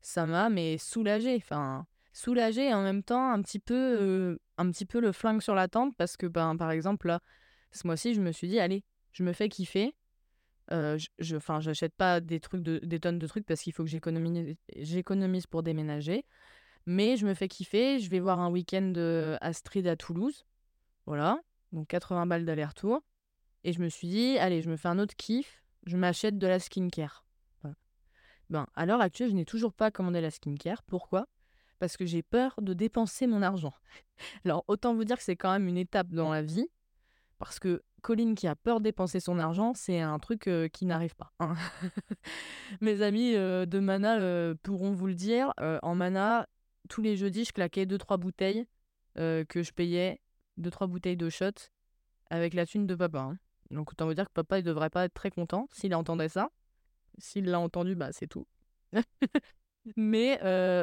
[0.02, 1.36] ça m'a mais soulagée.
[1.36, 5.56] Enfin, soulagée et en même temps un petit peu, un petit peu le flingue sur
[5.56, 7.20] la tempe parce que, ben, par exemple, là,
[7.72, 9.94] ce mois-ci, je me suis dit, allez, je me fais kiffer.
[10.70, 13.90] Je, enfin, j'achète pas des trucs de, des tonnes de trucs parce qu'il faut que
[13.90, 16.26] j'économise, j'économise pour déménager.
[16.86, 18.00] Mais je me fais kiffer.
[18.00, 18.94] Je vais voir un week-end
[19.42, 20.46] Astrid à Toulouse.
[21.06, 21.42] Voilà.
[21.72, 23.02] Donc 80 balles d'aller-retour.
[23.64, 25.64] Et je me suis dit, allez, je me fais un autre kiff.
[25.86, 27.26] Je m'achète de la skincare.
[28.50, 30.84] Ben, à l'heure actuelle, je n'ai toujours pas commandé la skincare.
[30.84, 31.28] Pourquoi?
[31.80, 33.74] Parce que j'ai peur de dépenser mon argent.
[34.46, 36.68] Alors, autant vous dire que c'est quand même une étape dans la vie.
[37.40, 41.16] Parce que Colline qui a peur de dépenser son argent, c'est un truc qui n'arrive
[41.16, 41.32] pas.
[41.40, 41.56] Hein.
[42.82, 45.54] Mes amis de Mana pourront vous le dire.
[45.58, 46.48] en Mana,
[46.90, 48.68] tous les jeudis, je claquais 2-3 bouteilles
[49.16, 50.22] que je payais,
[50.60, 51.52] 2-3 bouteilles de shot
[52.30, 53.20] avec la thune de papa.
[53.20, 53.38] Hein.
[53.72, 56.50] Donc autant vous dire que papa, il devrait pas être très content s'il entendait ça.
[57.18, 58.46] S'il l'a entendu, bah c'est tout.
[59.96, 60.38] Mais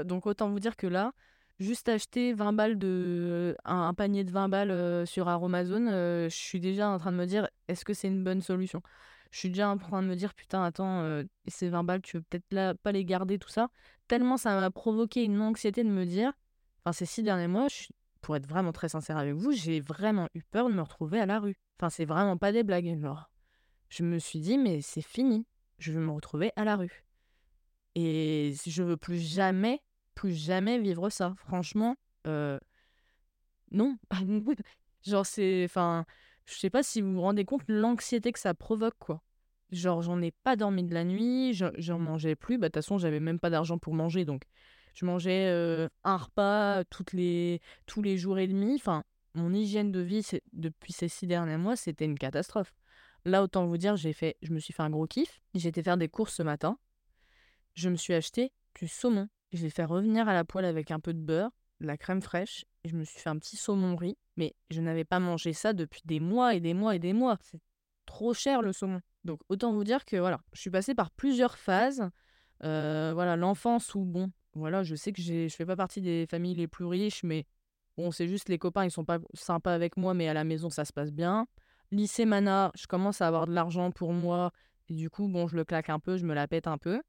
[0.05, 1.13] donc autant vous dire que là,
[1.59, 6.35] juste acheter 20 balles de un, panier de 20 balles euh, sur Aromazone, euh, je
[6.35, 8.83] suis déjà en train de me dire est-ce que c'est une bonne solution?
[9.31, 12.23] Je suis déjà en train de me dire putain attends ces 20 balles tu veux
[12.23, 13.69] peut-être là pas les garder tout ça.
[14.07, 16.33] Tellement ça m'a provoqué une anxiété de me dire
[16.81, 17.67] enfin ces six derniers mois
[18.21, 21.27] pour être vraiment très sincère avec vous j'ai vraiment eu peur de me retrouver à
[21.27, 21.57] la rue.
[21.81, 23.29] Enfin c'est vraiment pas des blagues genre.
[23.89, 25.47] Je me suis dit mais c'est fini
[25.79, 27.05] je vais me retrouver à la rue.
[27.95, 29.81] Et je veux plus jamais,
[30.15, 31.35] plus jamais vivre ça.
[31.37, 31.97] Franchement,
[32.27, 32.59] euh,
[33.71, 33.97] non.
[35.07, 35.65] Genre, c'est.
[35.65, 36.07] Enfin,
[36.47, 39.23] je sais pas si vous vous rendez compte l'anxiété que ça provoque, quoi.
[39.71, 42.59] Genre, j'en ai pas dormi de la nuit, j'en mangeais plus.
[42.59, 44.45] Bah, de toute façon, j'avais même pas d'argent pour manger, donc
[44.95, 48.77] je mangeais euh, un repas toutes les, tous les jours et demi.
[48.77, 52.73] Enfin, mon hygiène de vie depuis ces six derniers mois, c'était une catastrophe.
[53.25, 55.41] Là, autant vous dire, j'ai fait, je me suis fait un gros kiff.
[55.55, 56.79] J'ai été faire des courses ce matin.
[57.75, 59.29] Je me suis acheté du saumon.
[59.53, 62.23] Je l'ai fait revenir à la poêle avec un peu de beurre, de la crème
[62.23, 62.65] fraîche.
[62.85, 64.17] Et je me suis fait un petit saumon riz.
[64.37, 67.39] Mais je n'avais pas mangé ça depuis des mois et des mois et des mois.
[67.43, 67.61] C'est
[68.07, 69.01] trop cher le saumon.
[69.25, 72.09] Donc autant vous dire que voilà, je suis passée par plusieurs phases.
[72.63, 76.55] Euh, voilà, l'enfance où bon, voilà, je sais que je fais pas partie des familles
[76.55, 77.47] les plus riches, mais
[77.97, 80.71] bon, c'est juste les copains, ils sont pas sympas avec moi, mais à la maison
[80.71, 81.47] ça se passe bien.
[81.91, 84.51] Lycée Mana, je commence à avoir de l'argent pour moi.
[84.89, 87.01] Et du coup, bon, je le claque un peu, je me la pète un peu.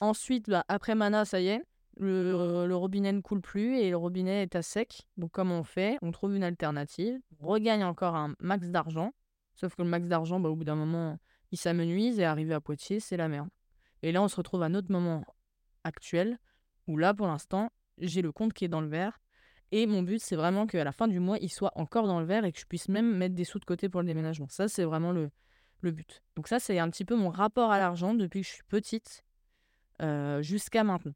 [0.00, 1.62] Ensuite, bah, après Mana, ça y est,
[2.00, 5.06] le, robinet ne coule plus et le robinet est à sec.
[5.16, 5.98] Donc, comment on fait?
[6.02, 7.18] On trouve une alternative.
[7.40, 9.12] On regagne encore un max d'argent.
[9.54, 11.18] Sauf que le max d'argent, bah, au bout d'un moment,
[11.52, 13.48] il s'amenuise et arrivé à Poitiers, c'est la merde.
[14.02, 15.24] Et là, on se retrouve à un autre moment
[15.84, 16.38] actuel
[16.86, 19.20] où là, pour l'instant, j'ai le compte qui est dans le vert
[19.72, 22.26] et mon but, c'est vraiment qu'à la fin du mois, il soit encore dans le
[22.26, 24.48] vert et que je puisse même mettre des sous de côté pour le déménagement.
[24.48, 25.30] Ça, c'est vraiment le,
[25.80, 26.22] le but.
[26.36, 29.24] Donc ça, c'est un petit peu mon rapport à l'argent depuis que je suis petite
[30.02, 31.14] euh, jusqu'à maintenant.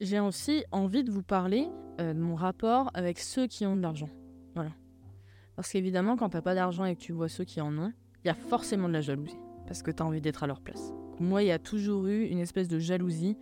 [0.00, 1.68] J'ai aussi envie de vous parler
[2.00, 4.08] euh, de mon rapport avec ceux qui ont de l'argent.
[4.54, 4.70] Voilà.
[5.56, 7.92] Parce qu'évidemment, quand t'as pas d'argent et que tu vois ceux qui en ont,
[8.24, 9.38] il y a forcément de la jalousie.
[9.66, 10.92] Parce que tu as envie d'être à leur place.
[11.18, 13.36] Moi, il y a toujours eu une espèce de jalousie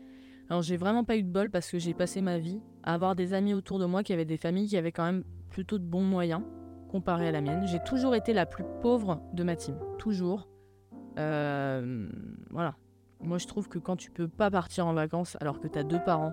[0.51, 3.15] alors j'ai vraiment pas eu de bol parce que j'ai passé ma vie à avoir
[3.15, 5.85] des amis autour de moi qui avaient des familles qui avaient quand même plutôt de
[5.85, 6.43] bons moyens
[6.91, 7.67] comparé à la mienne.
[7.67, 10.49] J'ai toujours été la plus pauvre de ma team, toujours.
[11.19, 12.09] Euh,
[12.51, 12.77] voilà.
[13.21, 15.85] Moi je trouve que quand tu peux pas partir en vacances alors que tu as
[15.85, 16.33] deux parents,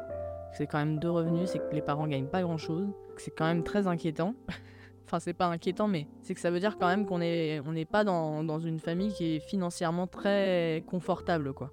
[0.53, 3.45] c'est quand même deux revenus, c'est que les parents gagnent pas grand chose, c'est quand
[3.45, 4.35] même très inquiétant.
[5.05, 7.73] enfin c'est pas inquiétant mais c'est que ça veut dire quand même qu'on est on
[7.73, 11.71] n'est pas dans, dans une famille qui est financièrement très confortable quoi.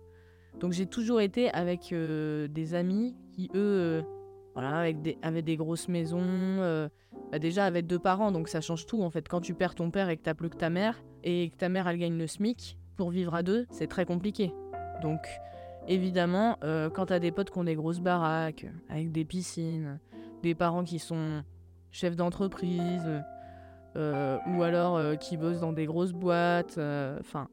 [0.60, 4.02] Donc j'ai toujours été avec euh, des amis qui, eux, euh,
[4.54, 6.88] voilà, avec des, avaient des grosses maisons, euh,
[7.30, 9.28] bah, déjà avec deux parents, donc ça change tout en fait.
[9.28, 11.68] Quand tu perds ton père et que t'as plus que ta mère, et que ta
[11.68, 14.52] mère elle gagne le SMIC, pour vivre à deux, c'est très compliqué.
[15.02, 15.26] Donc
[15.88, 16.56] évidemment,
[16.94, 19.98] quand t'as des potes qui ont des grosses baraques, avec des piscines,
[20.42, 21.42] des parents qui sont
[21.90, 23.08] chefs d'entreprise,
[23.96, 26.78] ou alors qui bossent dans des grosses boîtes,
[27.20, 27.48] enfin,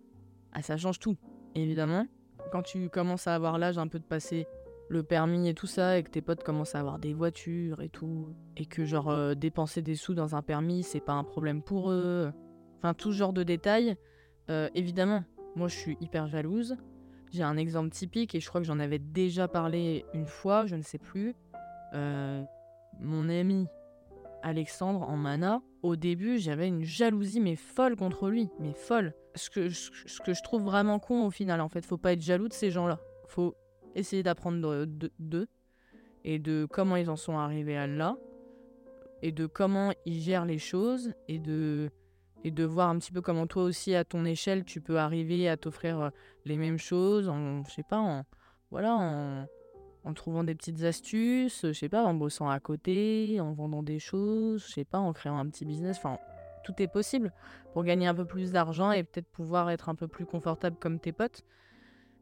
[0.53, 1.17] ah, ça change tout,
[1.55, 2.05] évidemment
[2.49, 4.47] quand tu commences à avoir l'âge un peu de passer
[4.89, 7.89] le permis et tout ça, et que tes potes commencent à avoir des voitures et
[7.89, 11.61] tout, et que genre euh, dépenser des sous dans un permis, c'est pas un problème
[11.61, 12.31] pour eux.
[12.77, 13.95] Enfin, tout genre de détails.
[14.49, 15.23] Euh, évidemment,
[15.55, 16.75] moi je suis hyper jalouse.
[17.31, 20.75] J'ai un exemple typique, et je crois que j'en avais déjà parlé une fois, je
[20.75, 21.35] ne sais plus.
[21.93, 22.43] Euh,
[22.99, 23.67] mon ami
[24.41, 29.13] Alexandre en mana, au début, j'avais une jalousie mais folle contre lui, mais folle.
[29.35, 32.53] Ce que, je trouve vraiment con au final, en fait, faut pas être jaloux de
[32.53, 32.99] ces gens-là.
[33.27, 33.55] Faut
[33.95, 35.47] essayer d'apprendre d'eux
[36.23, 38.17] et de comment ils en sont arrivés à là
[39.21, 41.91] et de comment ils gèrent les choses et de
[42.43, 45.49] et de voir un petit peu comment toi aussi à ton échelle tu peux arriver
[45.49, 46.09] à t'offrir euh,
[46.45, 48.23] les mêmes choses en je sais pas en
[48.71, 49.47] voilà
[50.03, 53.99] en, trouvant des petites astuces, je sais pas en bossant à côté, en vendant des
[53.99, 56.17] choses, je sais pas en créant un petit business, enfin
[56.63, 57.31] tout est possible
[57.73, 60.99] pour gagner un peu plus d'argent et peut-être pouvoir être un peu plus confortable comme
[60.99, 61.43] tes potes.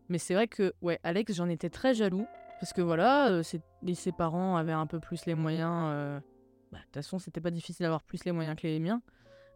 [0.10, 2.28] Mais c'est vrai que ouais, Alex, j'en étais très jaloux
[2.60, 6.20] parce que voilà, euh, ses parents avaient un peu plus les moyens euh,
[6.72, 9.02] bah, de toute façon, c'était pas difficile d'avoir plus les moyens que les miens.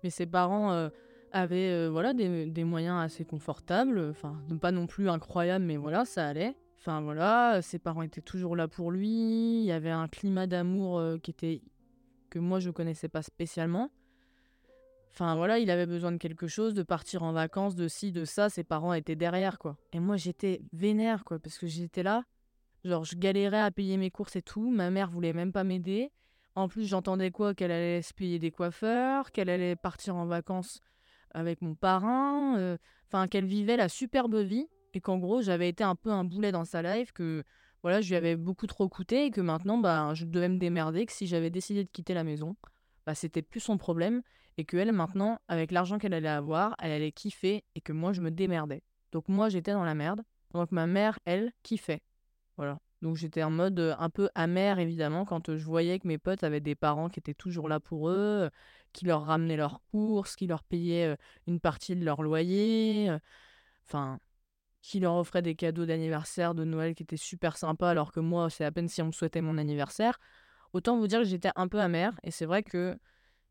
[0.03, 0.89] Mais ses parents euh,
[1.31, 3.99] avaient euh, voilà, des, moyens assez confortables.
[4.09, 6.55] Enfin, pas non plus incroyables, mais voilà, ça allait.
[6.77, 9.61] Enfin voilà, ses parents étaient toujours là pour lui.
[9.61, 11.61] Il y avait un climat d'amour euh, qui était
[12.31, 13.91] que moi je connaissais pas spécialement.
[15.11, 18.25] Enfin voilà, il avait besoin de quelque chose, de partir en vacances, de ci, de
[18.25, 18.49] ça.
[18.49, 19.77] Ses parents étaient derrière quoi.
[19.93, 22.23] Et moi j'étais vénère quoi, parce que j'étais là,
[22.83, 24.71] genre je galérais à payer mes courses et tout.
[24.71, 26.11] Ma mère voulait même pas m'aider.
[26.55, 27.53] En plus, j'entendais quoi?
[27.53, 30.81] Qu'elle allait se payer des coiffeurs, qu'elle allait partir en vacances
[31.33, 35.83] avec mon parrain, euh, enfin qu'elle vivait la superbe vie et qu'en gros j'avais été
[35.83, 37.43] un peu un boulet dans sa life, que
[37.83, 41.05] voilà je lui avais beaucoup trop coûté et que maintenant bah je devais me démerder,
[41.05, 42.55] que si j'avais décidé de quitter la maison,
[43.05, 44.21] bah c'était plus son problème
[44.57, 48.13] et que elle maintenant avec l'argent qu'elle allait avoir, elle allait kiffer et que moi
[48.13, 48.83] je me démerdais.
[49.11, 50.21] Donc moi j'étais dans la merde,
[50.53, 52.01] donc ma mère elle kiffait.
[52.57, 52.79] Voilà.
[53.01, 56.59] Donc j'étais en mode un peu amer évidemment quand je voyais que mes potes avaient
[56.59, 58.49] des parents qui étaient toujours là pour eux,
[58.93, 63.11] qui leur ramenaient leurs courses, qui leur payaient une partie de leur loyer,
[63.87, 64.19] enfin
[64.81, 68.49] qui leur offraient des cadeaux d'anniversaire, de Noël qui étaient super sympas alors que moi
[68.49, 70.19] c'est à peine si on me souhaitait mon anniversaire.
[70.73, 72.97] Autant vous dire que j'étais un peu amère et c'est vrai que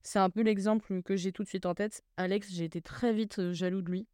[0.02, 2.02] c'est un peu l'exemple que j'ai tout de suite en tête.
[2.16, 4.06] Alex, j'ai été très vite jaloux de lui.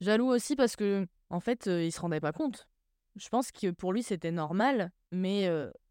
[0.00, 2.68] Jaloux aussi parce que en fait, il se rendait pas compte
[3.16, 5.48] je pense que pour lui, c'était normal, mais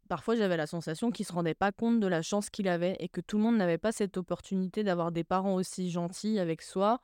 [0.08, 3.08] parfois j'avais la sensation qu'il se rendait pas compte de la chance qu'il avait et
[3.08, 7.00] que tout le monde n'avait pas cette opportunité d'avoir des parents aussi gentils avec soi,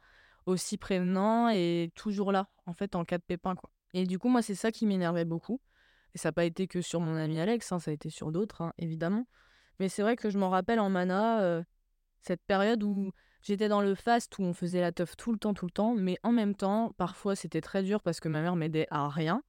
[0.47, 3.71] aussi prévenants et toujours là, en fait, en cas de pépin, quoi.
[3.95, 5.61] Et du coup, moi, c'est ça qui m'énervait beaucoup.
[6.15, 8.33] Et ça n'a pas été que sur mon ami Alex, hein, ça a été sur
[8.33, 9.27] d'autres, hein, évidemment.
[9.79, 11.63] Mais c'est vrai que je m'en rappelle en mana,
[12.21, 15.55] cette période où j'étais dans le fast, où on faisait la teuf tout le temps,
[15.55, 18.57] tout le temps, mais en même temps, parfois c'était très dur parce que ma mère
[18.57, 19.43] m'aidait à rien.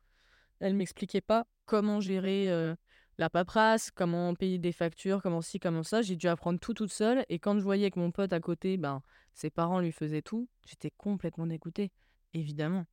[0.62, 2.76] Elle m'expliquait pas comment gérer
[3.18, 6.02] la paperasse, comment payer des factures, comment ci, comment ça.
[6.02, 7.26] J'ai dû apprendre tout toute seule.
[7.30, 9.02] Et quand je voyais que mon pote à côté, ben,
[9.34, 11.92] ses parents lui faisaient tout, j'étais complètement dégoûtée,
[12.34, 12.86] évidemment.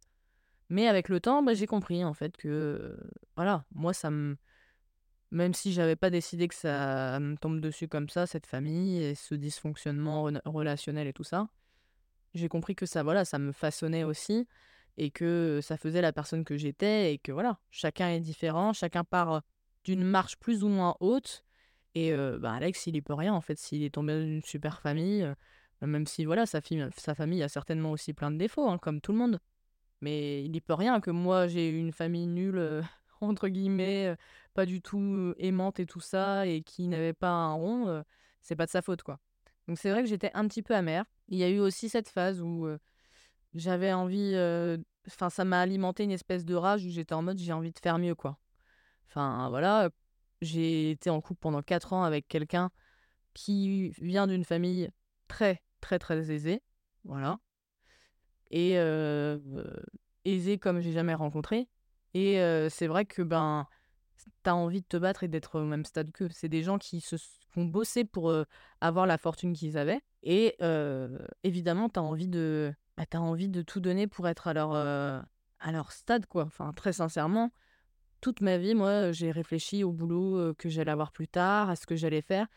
[0.70, 2.98] Mais avec le temps, ben, j'ai compris en fait que,
[3.37, 4.37] voilà, moi, ça me.
[5.31, 9.14] Même si j'avais pas décidé que ça me tombe dessus comme ça, cette famille et
[9.14, 11.48] ce dysfonctionnement relationnel et tout ça,
[12.33, 14.46] j'ai compris que ça, voilà, ça me façonnait aussi
[14.98, 19.04] et que ça faisait la personne que j'étais et que voilà, chacun est différent, chacun
[19.04, 19.42] part
[19.84, 21.44] d'une marche plus ou moins haute
[21.94, 24.80] et bah, Alex, il y peut rien en fait s'il est tombé dans une super
[24.80, 25.26] famille,
[25.80, 26.61] même si voilà, sa,
[26.96, 29.40] sa famille a certainement aussi plein de défauts, hein, comme tout le monde.
[30.00, 32.84] Mais il y peut rien que moi j'ai une famille nulle,
[33.20, 34.16] entre guillemets,
[34.54, 38.04] pas du tout aimante et tout ça, et qui n'avait pas un rond,
[38.40, 39.18] c'est pas de sa faute quoi.
[39.66, 41.04] Donc c'est vrai que j'étais un petit peu amère.
[41.28, 42.68] Il y a eu aussi cette phase où
[43.59, 44.35] j'avais envie,
[45.07, 47.79] enfin, ça m'a alimenté une espèce de rage où j'étais en mode j'ai envie de
[47.79, 48.38] faire mieux, quoi.
[49.09, 49.90] Enfin, voilà,
[50.40, 52.71] j'ai été en couple pendant 4 ans avec quelqu'un
[53.35, 54.90] qui vient d'une famille
[55.29, 56.62] très, très, très aisée.
[57.05, 57.38] Voilà.
[58.51, 58.75] Et
[60.25, 61.68] aisée comme j'ai jamais rencontré.
[62.14, 62.35] Et
[62.71, 63.66] c'est vrai que ben,
[64.42, 66.31] t'as envie de te battre et d'être au même stade qu'eux.
[66.33, 67.16] C'est des gens qui se
[67.49, 68.35] font bosser pour
[68.81, 70.01] avoir la fortune qu'ils avaient.
[70.23, 70.57] Et
[71.44, 74.74] évidemment, t'as envie de bah, tu as envie de tout donner pour être à leur,
[74.74, 76.44] à leur stade, quoi.
[76.44, 77.52] Enfin, très sincèrement,
[78.20, 81.87] toute ma vie, moi, j'ai réfléchi au boulot que j'allais avoir plus tard, à ce
[81.87, 82.48] que j'allais faire.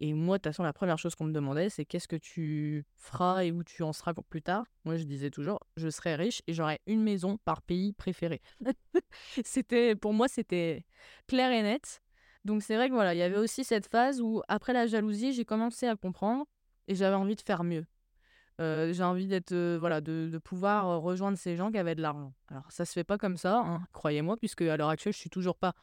[0.00, 2.86] Et moi, de toute façon, la première chose qu'on me demandait, c'est qu'est-ce que tu
[2.96, 4.64] feras et où tu en seras plus tard?
[4.84, 8.40] Moi, je disais toujours, je serai riche et j'aurai une maison par pays préféré.
[9.44, 10.84] c'était, pour moi, c'était
[11.26, 12.00] clair et net.
[12.44, 15.32] Donc, c'est vrai que voilà, il y avait aussi cette phase où, après la jalousie,
[15.32, 16.46] j'ai commencé à comprendre
[16.86, 17.84] et j'avais envie de faire mieux
[18.58, 22.32] j'ai envie d'être, voilà, de, pouvoir rejoindre ces gens qui avaient de l'argent.
[22.50, 25.30] Alors, ça se fait pas comme ça, hein, croyez-moi, puisque à l'heure actuelle, je suis
[25.30, 25.74] toujours pas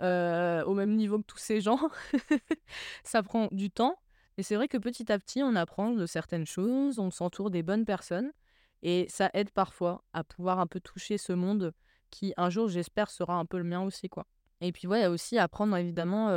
[0.00, 1.80] au même niveau que tous ces gens.
[3.04, 3.96] ça prend du temps.
[4.38, 7.62] Et c'est vrai que petit à petit, on apprend de certaines choses, on s'entoure des
[7.62, 8.32] bonnes personnes.
[8.82, 11.74] Et ça aide parfois à pouvoir un peu toucher ce monde
[12.10, 14.26] qui, un jour, j'espère, sera un peu le mien aussi, quoi.
[14.60, 16.28] Et puis, ouais, aussi apprendre, évidemment,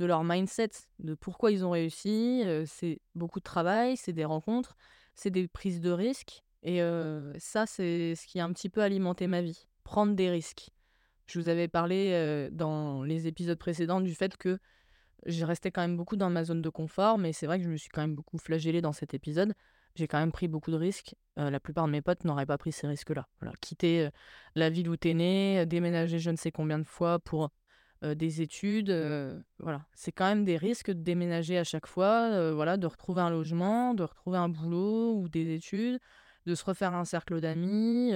[0.00, 2.42] de leur mindset, de pourquoi ils ont réussi.
[2.64, 4.74] c'est beaucoup de travail, c'est des rencontres,
[5.14, 6.42] c'est des prises de risques.
[6.62, 6.80] Et
[7.38, 9.66] ça, c'est ce qui a un petit peu alimenté ma vie.
[9.84, 10.70] Prendre des risques.
[11.26, 14.58] Je vous avais parlé dans les épisodes précédents du fait que
[15.26, 17.70] j'ai resté quand même beaucoup dans ma zone de confort, mais c'est vrai que je
[17.70, 19.52] me suis quand même beaucoup flagellée dans cet épisode.
[19.96, 21.14] J'ai quand même pris beaucoup de risques.
[21.36, 23.28] la plupart de mes potes n'auraient pas pris ces risques-là.
[23.40, 24.08] Voilà, quitter
[24.54, 27.50] la ville où t'es né, déménager je ne sais combien de fois pour
[28.02, 28.90] des études.
[29.58, 33.30] voilà, c'est quand même des risques de déménager à chaque fois, voilà, de retrouver un
[33.30, 36.00] logement, de retrouver un boulot ou des études,
[36.46, 38.12] de se refaire un cercle d'amis.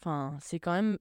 [0.00, 0.98] Enfin, c'est quand même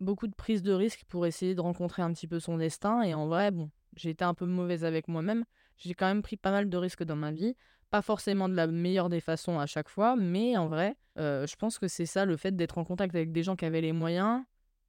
[0.00, 3.02] beaucoup de prise de risques pour essayer de rencontrer un petit peu son destin.
[3.02, 5.44] Et en vrai, bon, j'ai été un peu mauvaise avec moi-même.
[5.76, 7.54] J'ai quand même pris pas mal de risques dans ma vie.
[7.90, 11.78] Pas forcément de la meilleure des façons à chaque fois, mais en vrai, je pense
[11.78, 14.42] que c'est ça le fait d'être en contact avec des gens qui avaient les moyens,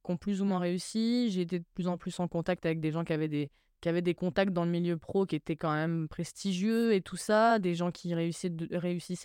[0.04, 1.30] qui ont plus ou moins réussi.
[1.30, 3.88] J'ai été de plus en plus en contact avec des gens qui avaient des, qui
[3.88, 7.58] avaient des contacts dans le milieu pro qui étaient quand même prestigieux et tout ça,
[7.58, 8.50] des gens qui réussissaient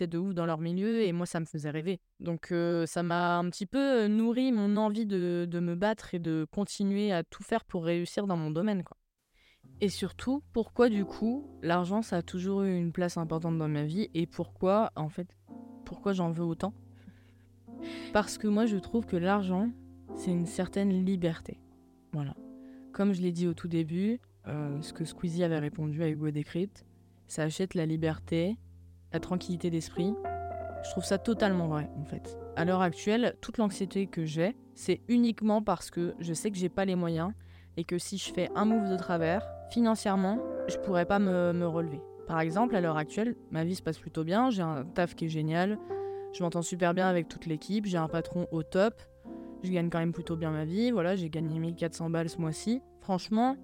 [0.06, 2.00] de, ouf dans leur milieu, et moi ça me faisait rêver.
[2.20, 2.52] Donc
[2.86, 7.12] ça m'a un petit peu nourri mon envie de, de, me battre et de continuer
[7.12, 8.82] à tout faire pour réussir dans mon domaine.
[8.82, 8.96] Quoi.
[9.80, 13.84] Et surtout, pourquoi du coup l'argent ça a toujours eu une place importante dans ma
[13.84, 15.28] vie et pourquoi en fait,
[15.84, 16.72] pourquoi j'en veux autant?
[18.14, 19.70] Parce que moi je trouve que l'argent
[20.16, 21.60] c'est une certaine liberté.
[22.12, 22.34] Voilà.
[22.92, 26.30] Comme je l'ai dit au tout début, euh, ce que Squeezie avait répondu à Hugo
[26.30, 26.86] Décrypte,
[27.26, 28.56] ça achète la liberté,
[29.12, 30.14] la tranquillité d'esprit.
[30.84, 32.38] Je trouve ça totalement vrai en fait.
[32.56, 36.68] À l'heure actuelle, toute l'anxiété que j'ai, c'est uniquement parce que je sais que j'ai
[36.68, 37.32] pas les moyens
[37.76, 41.66] et que si je fais un move de travers, financièrement, je pourrais pas me, me
[41.66, 42.00] relever.
[42.26, 45.26] Par exemple, à l'heure actuelle, ma vie se passe plutôt bien, j'ai un taf qui
[45.26, 45.78] est génial,
[46.32, 49.02] je m'entends super bien avec toute l'équipe, j'ai un patron au top,
[49.66, 52.80] je gagne quand même plutôt bien ma vie, voilà, j'ai gagné 1400 balles ce mois-ci.
[53.00, 53.56] Franchement,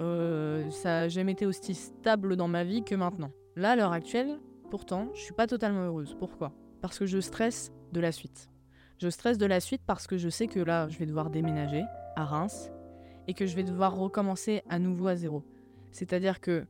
[0.00, 3.30] euh, ça n'a jamais été aussi stable dans ma vie que maintenant.
[3.56, 4.38] Là, à l'heure actuelle,
[4.70, 6.16] pourtant, je suis pas totalement heureuse.
[6.18, 6.52] Pourquoi?
[6.80, 8.50] Parce que je stresse de la suite.
[8.98, 11.82] Je stresse de la suite parce que je sais que là, je vais devoir déménager
[12.16, 12.70] à Reims
[13.26, 15.44] et que je vais devoir recommencer à nouveau à zéro.
[15.92, 16.66] C'est-à-dire que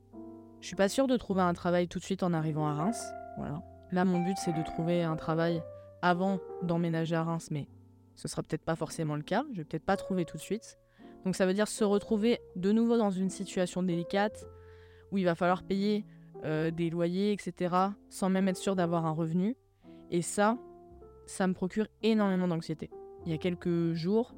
[0.61, 3.03] je suis pas sûre de trouver un travail tout de suite en arrivant à Reims.
[3.39, 3.63] Voilà.
[3.93, 5.63] Là, mon but, c'est de trouver un travail
[6.03, 7.69] avant d'emménager à Reims, mais
[8.17, 9.45] ce sera peut-être pas forcément le cas.
[9.53, 10.79] Je vais peut-être pas trouver tout de suite.
[11.25, 14.47] Donc ça veut dire se retrouver de nouveau dans une situation délicate
[15.11, 16.05] où il va falloir payer
[16.45, 17.75] euh, des loyers, etc.,
[18.09, 19.57] sans même être sûr d'avoir un revenu.
[20.11, 20.59] Et ça,
[21.27, 22.91] ça me procure énormément d'anxiété.
[23.25, 24.35] Il y a quelques jours,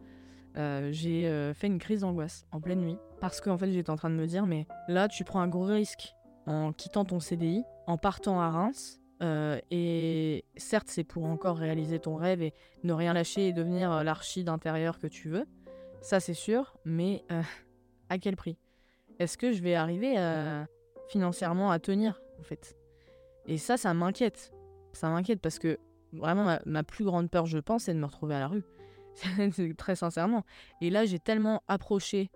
[0.56, 3.96] euh, j'ai euh, fait une crise d'angoisse en pleine nuit parce qu'en fait j'étais en
[3.96, 6.14] train de me dire mais là tu prends un gros risque
[6.46, 9.00] en quittant ton CDI, en partant à Reims.
[9.20, 12.52] Et certes c'est pour encore réaliser ton rêve et
[12.84, 15.46] ne rien lâcher et devenir l'archi d'intérieur que tu veux.
[16.00, 17.42] Ça, c'est sûr, mais euh,
[18.08, 18.58] à quel prix?
[19.18, 20.16] Est-ce que je vais arriver
[21.08, 22.76] financièrement à tenir, en fait?
[23.46, 24.52] Et ça, ça m'inquiète.
[24.92, 25.78] Ça m'inquiète parce que
[26.12, 28.64] vraiment, ma, plus grande peur, je pense, c'est de me retrouver à la rue.
[29.78, 30.44] Très sincèrement.
[30.82, 32.30] Et là, j'ai tellement approché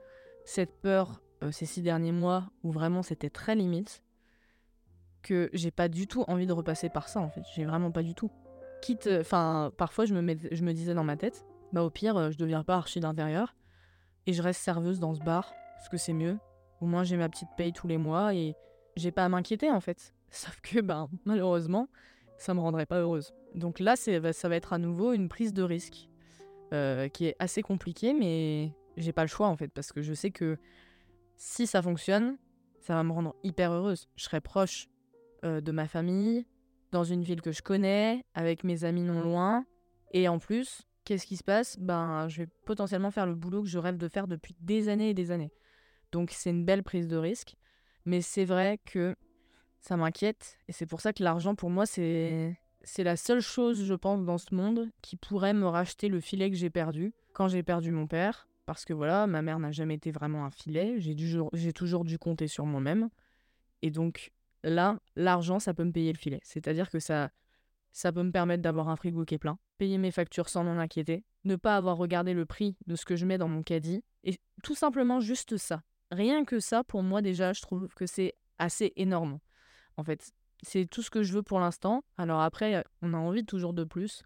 [0.44, 4.02] cette peur euh, ces six derniers mois où vraiment c'était très limite
[5.22, 7.42] que j'ai pas du tout envie de repasser par ça, en fait.
[7.54, 8.30] J'ai vraiment pas du tout.
[8.82, 12.30] Quitte, enfin, parfois, je me, je me disais dans ma tête, bah au pire, euh,
[12.30, 13.54] je deviens pas archi d'intérieur
[14.26, 16.38] et je reste serveuse dans ce bar, parce que c'est mieux.
[16.80, 18.54] Au moins, j'ai ma petite paye tous les mois et
[18.96, 20.14] j'ai pas à m'inquiéter en fait.
[20.30, 21.88] Sauf que, ben, malheureusement,
[22.38, 23.34] ça me rendrait pas heureuse.
[23.54, 26.08] Donc là, ça va être à nouveau une prise de risque
[26.72, 30.14] euh, qui est assez compliquée, mais j'ai pas le choix en fait, parce que je
[30.14, 30.56] sais que
[31.36, 32.36] si ça fonctionne,
[32.80, 34.08] ça va me rendre hyper heureuse.
[34.16, 34.88] Je serai proche
[35.44, 36.46] euh, de ma famille,
[36.92, 39.64] dans une ville que je connais, avec mes amis non loin,
[40.12, 41.78] et en plus, qu'est-ce qui se passe?
[41.78, 45.10] Ben, je vais potentiellement faire le boulot que je rêve de faire depuis des années
[45.10, 45.52] et des années.
[46.12, 47.56] Donc c'est une belle prise de risque,
[48.04, 49.14] mais c'est vrai que
[49.80, 50.58] ça m'inquiète.
[50.68, 54.24] Et c'est pour ça que l'argent pour moi c'est c'est la seule chose je pense
[54.24, 57.92] dans ce monde qui pourrait me racheter le filet que j'ai perdu quand j'ai perdu
[57.92, 58.48] mon père.
[58.66, 61.16] Parce que voilà, ma mère n'a jamais été vraiment un filet, j'ai
[61.54, 63.08] j'ai toujours dû compter sur moi-même.
[63.82, 64.30] Et donc
[64.62, 66.40] là, l'argent ça peut me payer le filet.
[66.42, 67.30] C'est-à-dire que ça
[67.92, 70.78] ça peut me permettre d'avoir un frigo qui est plein, payer mes factures sans m'en
[70.78, 74.04] inquiéter, ne pas avoir regardé le prix de ce que je mets dans mon caddie,
[74.22, 75.82] et tout simplement juste ça.
[76.10, 79.40] Rien que ça, pour moi déjà, je trouve que c'est assez énorme.
[79.96, 80.32] En fait,
[80.62, 82.04] c'est tout ce que je veux pour l'instant.
[82.16, 84.22] Alors après, on a envie toujours de plus.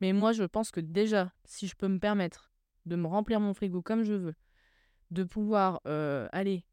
[0.00, 2.52] Mais moi, je pense que déjà, si je peux me permettre
[2.86, 4.34] de me remplir mon frigo comme je veux,
[5.10, 6.64] de pouvoir euh, aller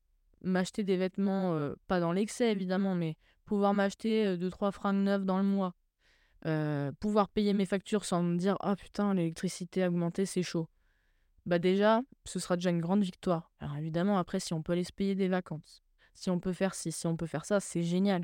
[0.43, 5.25] m'acheter des vêtements, euh, pas dans l'excès évidemment, mais pouvoir m'acheter 2-3 euh, fringues neuves
[5.25, 5.75] dans le mois,
[6.45, 10.67] euh, pouvoir payer mes factures sans me dire ah putain l'électricité a augmenté c'est chaud
[11.45, 13.51] bah déjà ce sera déjà une grande victoire.
[13.59, 15.83] Alors évidemment après si on peut aller se payer des vacances
[16.13, 18.23] si on peut faire ci, si on peut faire ça, c'est génial.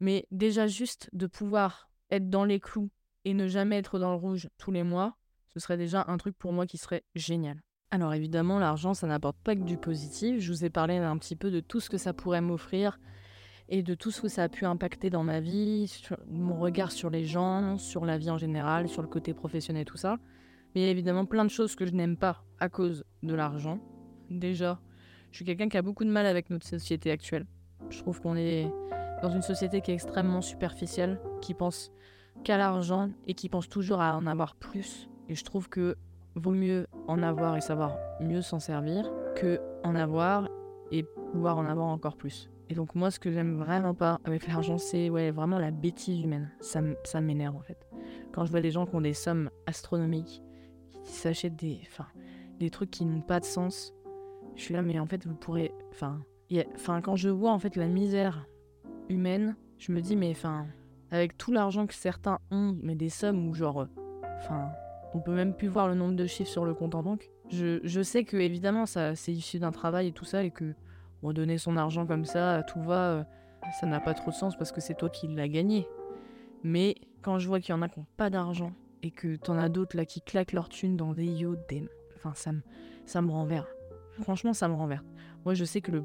[0.00, 2.90] Mais déjà juste de pouvoir être dans les clous
[3.24, 5.16] et ne jamais être dans le rouge tous les mois,
[5.52, 7.62] ce serait déjà un truc pour moi qui serait génial.
[7.92, 10.40] Alors évidemment, l'argent, ça n'apporte pas que du positif.
[10.40, 12.98] Je vous ai parlé un petit peu de tout ce que ça pourrait m'offrir
[13.68, 17.10] et de tout ce que ça a pu impacter dans ma vie, mon regard sur
[17.10, 20.16] les gens, sur la vie en général, sur le côté professionnel, tout ça.
[20.74, 23.34] Mais il y a évidemment plein de choses que je n'aime pas à cause de
[23.34, 23.78] l'argent.
[24.30, 24.80] Déjà,
[25.30, 27.44] je suis quelqu'un qui a beaucoup de mal avec notre société actuelle.
[27.90, 28.72] Je trouve qu'on est
[29.20, 31.92] dans une société qui est extrêmement superficielle, qui pense
[32.42, 35.10] qu'à l'argent et qui pense toujours à en avoir plus.
[35.28, 35.98] Et je trouve que
[36.34, 40.48] vaut mieux en avoir et savoir mieux s'en servir que en avoir
[40.90, 42.50] et pouvoir en avoir encore plus.
[42.68, 46.20] Et donc moi, ce que j'aime vraiment pas avec l'argent, c'est ouais, vraiment la bêtise
[46.20, 46.50] humaine.
[46.60, 47.86] Ça, m'énerve en fait.
[48.32, 50.42] Quand je vois des gens qui ont des sommes astronomiques,
[51.04, 51.80] qui s'achètent des,
[52.58, 53.92] des trucs qui n'ont pas de sens,
[54.56, 55.72] je suis là, mais en fait, vous pourrez...
[55.90, 56.22] Enfin,
[56.74, 58.46] enfin quand je vois en fait la misère
[59.08, 60.66] humaine, je me dis, mais enfin,
[61.10, 63.86] avec tout l'argent que certains ont, mais des sommes où genre...
[64.38, 64.70] Enfin,
[65.14, 67.30] on peut même plus voir le nombre de chiffres sur le compte en banque.
[67.50, 70.74] Je, sais que évidemment ça c'est issu d'un travail et tout ça et que
[71.32, 73.24] donner son argent comme ça, tout va, euh,
[73.78, 75.86] ça n'a pas trop de sens parce que c'est toi qui l'as gagné.
[76.64, 78.72] Mais quand je vois qu'il y en a qui n'ont pas d'argent
[79.04, 81.88] et que t'en as d'autres là qui claquent leur thune dans des yachts, des...
[82.16, 82.62] enfin ça me,
[83.06, 83.68] ça me renverse.
[84.20, 85.04] Franchement, ça me renverse.
[85.44, 86.04] Moi, je sais que le,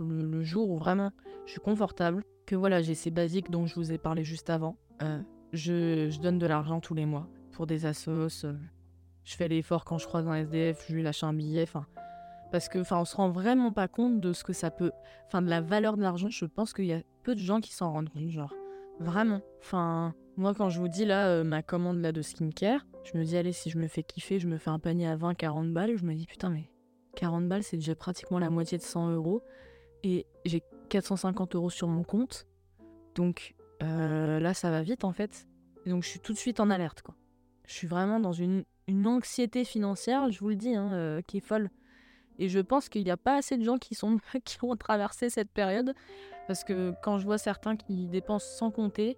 [0.00, 1.10] le, jour où vraiment
[1.46, 4.76] je suis confortable, que voilà, j'ai ces basiques dont je vous ai parlé juste avant,
[5.02, 5.20] euh,
[5.52, 8.44] je, je donne de l'argent tous les mois pour des assos.
[8.44, 8.54] Euh,
[9.24, 11.62] je fais l'effort quand je croise un SDF, je lui lâche un billet.
[11.62, 11.86] Enfin,
[12.50, 14.92] parce que, enfin, on se rend vraiment pas compte de ce que ça peut,
[15.26, 16.28] enfin, de la valeur de l'argent.
[16.28, 18.54] Je pense qu'il y a peu de gens qui s'en rendent compte, genre,
[18.98, 19.40] vraiment.
[19.60, 23.24] Enfin, moi, quand je vous dis là, euh, ma commande là de skincare, je me
[23.24, 25.72] dis, allez, si je me fais kiffer, je me fais un panier à 20, 40
[25.72, 25.96] balles.
[25.96, 26.70] Je me dis, putain, mais
[27.16, 29.42] 40 balles, c'est déjà pratiquement la moitié de 100 euros.
[30.02, 32.46] Et j'ai 450 euros sur mon compte.
[33.14, 35.46] Donc euh, là, ça va vite en fait.
[35.86, 37.14] Et donc je suis tout de suite en alerte, quoi.
[37.66, 38.64] Je suis vraiment dans une,
[39.06, 41.70] anxiété financière, je vous le dis, hein, euh, qui est folle.
[42.38, 45.30] Et je pense qu'il n'y a pas assez de gens qui, sont, qui ont traversé
[45.30, 45.94] cette période.
[46.46, 49.16] Parce que quand je vois certains qui dépensent sans compter,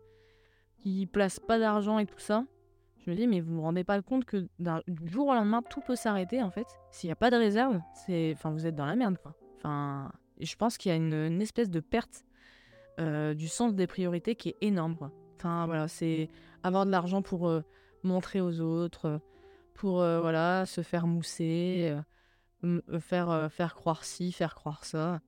[0.79, 2.45] qui placent pas d'argent et tout ça,
[3.05, 4.49] je me dis, mais vous vous rendez pas compte que
[4.89, 6.67] du jour au lendemain, tout peut s'arrêter en fait.
[6.91, 7.81] S'il n'y a pas de réserve,
[8.33, 9.19] enfin, vous êtes dans la merde.
[9.57, 12.25] Enfin, je pense qu'il y a une, espèce de perte
[13.01, 14.97] euh, du sens des priorités qui est énorme.
[15.37, 16.31] Enfin voilà, c'est
[16.63, 17.63] avoir de l'argent pour euh,
[18.05, 19.21] montrer aux autres,
[19.75, 21.93] pour euh, voilà, se faire mousser,
[22.65, 25.21] euh, euh, faire, faire croire ci, faire croire ça.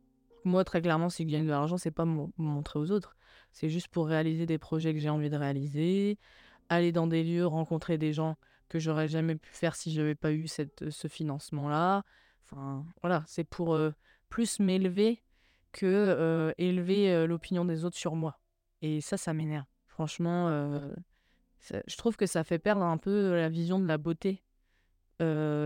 [0.45, 3.17] Moi, très clairement, si je gagne de l'argent, c'est pas montrer aux autres.
[3.53, 6.19] C'est juste pour réaliser des projets que j'ai envie de réaliser,
[6.69, 8.37] aller dans des lieux, rencontrer des gens
[8.69, 12.05] que j'aurais jamais pu faire si je n'avais pas eu cette, ce financement-là.
[12.45, 13.77] Enfin, voilà, c'est pour
[14.29, 15.23] plus m'élever
[15.73, 18.39] que élever l'opinion des autres sur moi.
[18.83, 19.67] Et ça, ça m'énerve.
[19.89, 20.71] Franchement,
[21.61, 24.43] je trouve que ça fait perdre un peu la vision de la beauté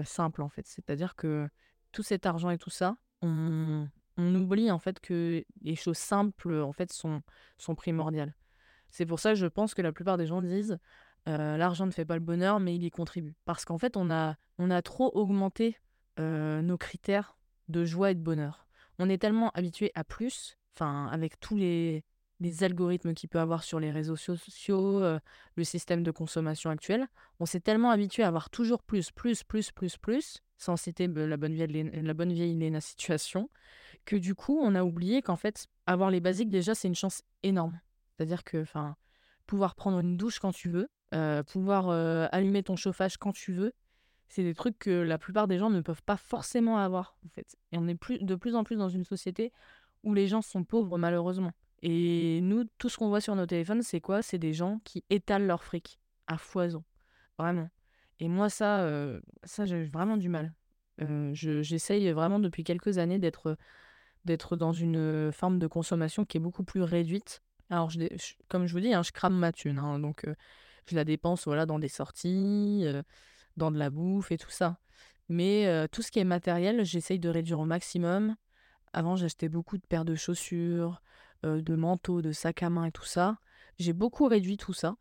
[0.05, 0.67] simple en fait.
[0.67, 1.49] C'est-à-dire que
[1.93, 6.73] tout cet argent et tout ça, on, oublie en fait que les choses simples en
[6.73, 7.23] fait sont,
[7.59, 8.35] sont primordiales.
[8.91, 10.79] C'est pour ça que je pense que la plupart des gens disent
[11.27, 13.35] l'argent ne fait pas le bonheur, mais il y contribue.
[13.45, 15.77] Parce qu'en fait, on a, on a trop augmenté
[16.19, 17.39] nos critères
[17.69, 18.67] de joie et de bonheur.
[18.99, 22.05] On est tellement habitué à plus, enfin avec tous les,
[22.41, 25.21] les algorithmes qu'il peut avoir sur les réseaux sociaux, euh,
[25.57, 27.07] le système de consommation actuel.
[27.39, 31.37] On s'est tellement habitué à avoir toujours plus, plus, plus, plus, plus, sans citer la
[31.37, 33.51] bonne vieille, la bonne vieille Léna situation,
[34.07, 37.23] que du coup, on a oublié qu'en fait, avoir les basiques, déjà, c'est une chance
[37.43, 37.79] énorme.
[38.17, 38.65] C'est-à-dire que,
[39.47, 43.53] pouvoir prendre une douche quand tu veux, euh, pouvoir euh, allumer ton chauffage quand tu
[43.53, 43.73] veux,
[44.29, 47.57] c'est des trucs que la plupart des gens ne peuvent pas forcément avoir, en fait.
[47.73, 49.53] Et on est plus, de plus en plus dans une société
[50.05, 51.53] où les gens sont pauvres, malheureusement.
[51.83, 54.23] Et nous, tout ce qu'on voit sur nos téléphones, c'est quoi?
[54.23, 56.85] C'est des gens qui étalent leur fric à foison.
[57.39, 57.71] Vraiment.
[58.21, 60.53] Et moi, ça, euh, ça j'ai vraiment du mal.
[61.01, 63.57] Euh, j'essaye vraiment depuis quelques années d'être
[64.27, 67.43] d'être dans une forme de consommation qui est beaucoup plus réduite.
[67.71, 68.01] Alors, je,
[68.49, 69.79] comme je vous dis, hein, je crame ma thune.
[69.79, 70.35] Hein, donc, euh,
[70.87, 72.85] je la dépense voilà, dans des sorties,
[73.57, 74.79] dans de la bouffe et tout ça.
[75.31, 78.35] Mais tout ce qui est matériel, j'essaye de réduire au maximum.
[78.93, 81.01] Avant, j'achetais beaucoup de paires de chaussures,
[81.45, 83.39] euh, de manteaux, de sacs à main et tout ça.
[83.79, 84.97] J'ai beaucoup réduit tout ça.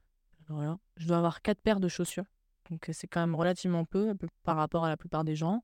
[0.47, 2.25] Je dois avoir quatre paires de chaussures.
[2.69, 5.61] Donc c'est quand même relativement peu par rapport à la plupart des gens.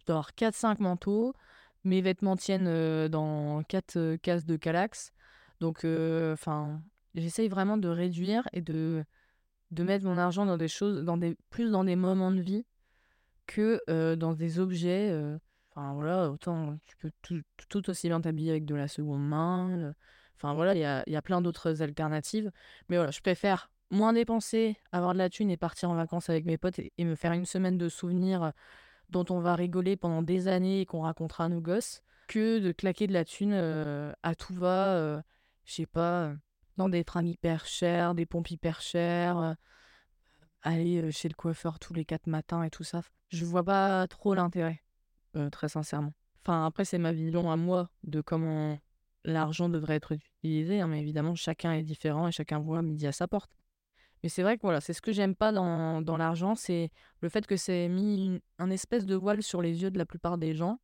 [0.00, 1.32] Je dois avoir 4-5 manteaux.
[1.84, 5.12] Mes vêtements tiennent euh, dans 4 euh, cases de Calax.
[5.60, 5.86] Donc
[6.32, 6.82] enfin,
[7.14, 9.04] j'essaye vraiment de réduire et de,
[9.70, 12.66] de mettre mon argent dans des choses, dans des, plus dans des moments de vie
[13.46, 13.80] que
[14.16, 15.38] dans des objets
[15.76, 17.10] Enfin voilà, autant tu peux
[17.68, 19.92] tout, aussi bien t'habiller avec de la seconde main.
[20.34, 22.50] Enfin voilà, il y a, plein d'autres alternatives.
[22.88, 26.46] Mais voilà, je préfère moins dépenser, avoir de la thune et partir en vacances avec
[26.46, 28.52] mes potes et, me faire une semaine de souvenirs
[29.10, 32.72] dont on va rigoler pendant des années et qu'on racontera à nos gosses que de
[32.72, 33.52] claquer de la thune
[34.22, 35.20] à tout va,
[35.66, 36.32] je sais pas,
[36.78, 39.56] dans des fringues hyper chères, des pompes hyper chères,
[40.62, 43.02] aller chez le coiffeur tous les quatre matins et tout ça.
[43.28, 44.82] Je vois pas trop l'intérêt,
[45.50, 46.12] très sincèrement.
[46.42, 48.78] Enfin, après, c'est ma vision à moi de comment
[49.24, 53.12] l'argent devrait être utilisé, hein, mais évidemment, chacun est différent et chacun voit midi à
[53.12, 53.50] sa porte.
[54.22, 57.28] Mais c'est vrai que voilà, c'est ce que j'aime pas dans, dans l'argent, c'est le
[57.28, 60.54] fait que c'est mis un espèce de voile sur les yeux de la plupart des
[60.54, 60.78] gens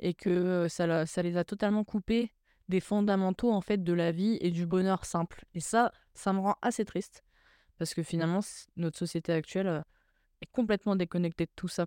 [0.00, 2.32] et que ça, ça les a totalement coupés
[2.68, 5.44] des fondamentaux en fait de la vie et du bonheur simple.
[5.54, 7.22] Et ça, ça me rend assez triste
[7.78, 8.40] parce que finalement,
[8.76, 9.84] notre société actuelle
[10.40, 11.86] est complètement déconnectée de tout ça.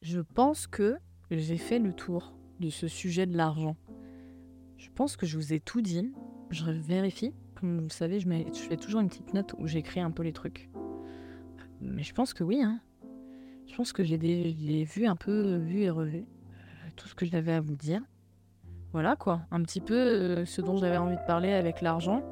[0.00, 0.96] Je pense que
[1.30, 3.76] j'ai fait le tour de ce sujet de l'argent.
[4.78, 6.12] Je pense que je vous ai tout dit.
[6.50, 7.32] Je vérifie.
[7.54, 10.32] Comme vous le savez, je, fais toujours une petite note où j'écris un peu les
[10.32, 10.68] trucs.
[11.80, 12.62] Mais je pense que oui.
[12.62, 12.80] Hein.
[13.66, 14.16] Je pense que j'ai
[14.84, 18.02] vu un peu, vu et revu euh, tout ce que j'avais à vous dire.
[18.92, 22.22] Voilà quoi, un petit peu euh, ce dont j'avais envie de parler avec l'argent.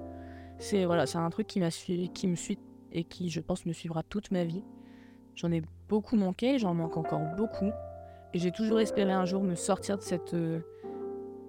[0.59, 2.59] C'est voilà, c'est un truc qui m'a qui me suit
[2.93, 4.63] et qui, je pense, me suivra toute ma vie.
[5.35, 7.73] J'en ai beaucoup manqué, j'en manque encore beaucoup.
[8.35, 10.61] Et j'ai toujours espéré un jour me sortir de cette, euh,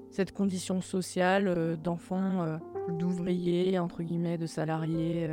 [0.10, 2.58] cette condition sociale euh, d'enfant, euh,
[2.90, 5.30] d'ouvrier, entre guillemets, de salarié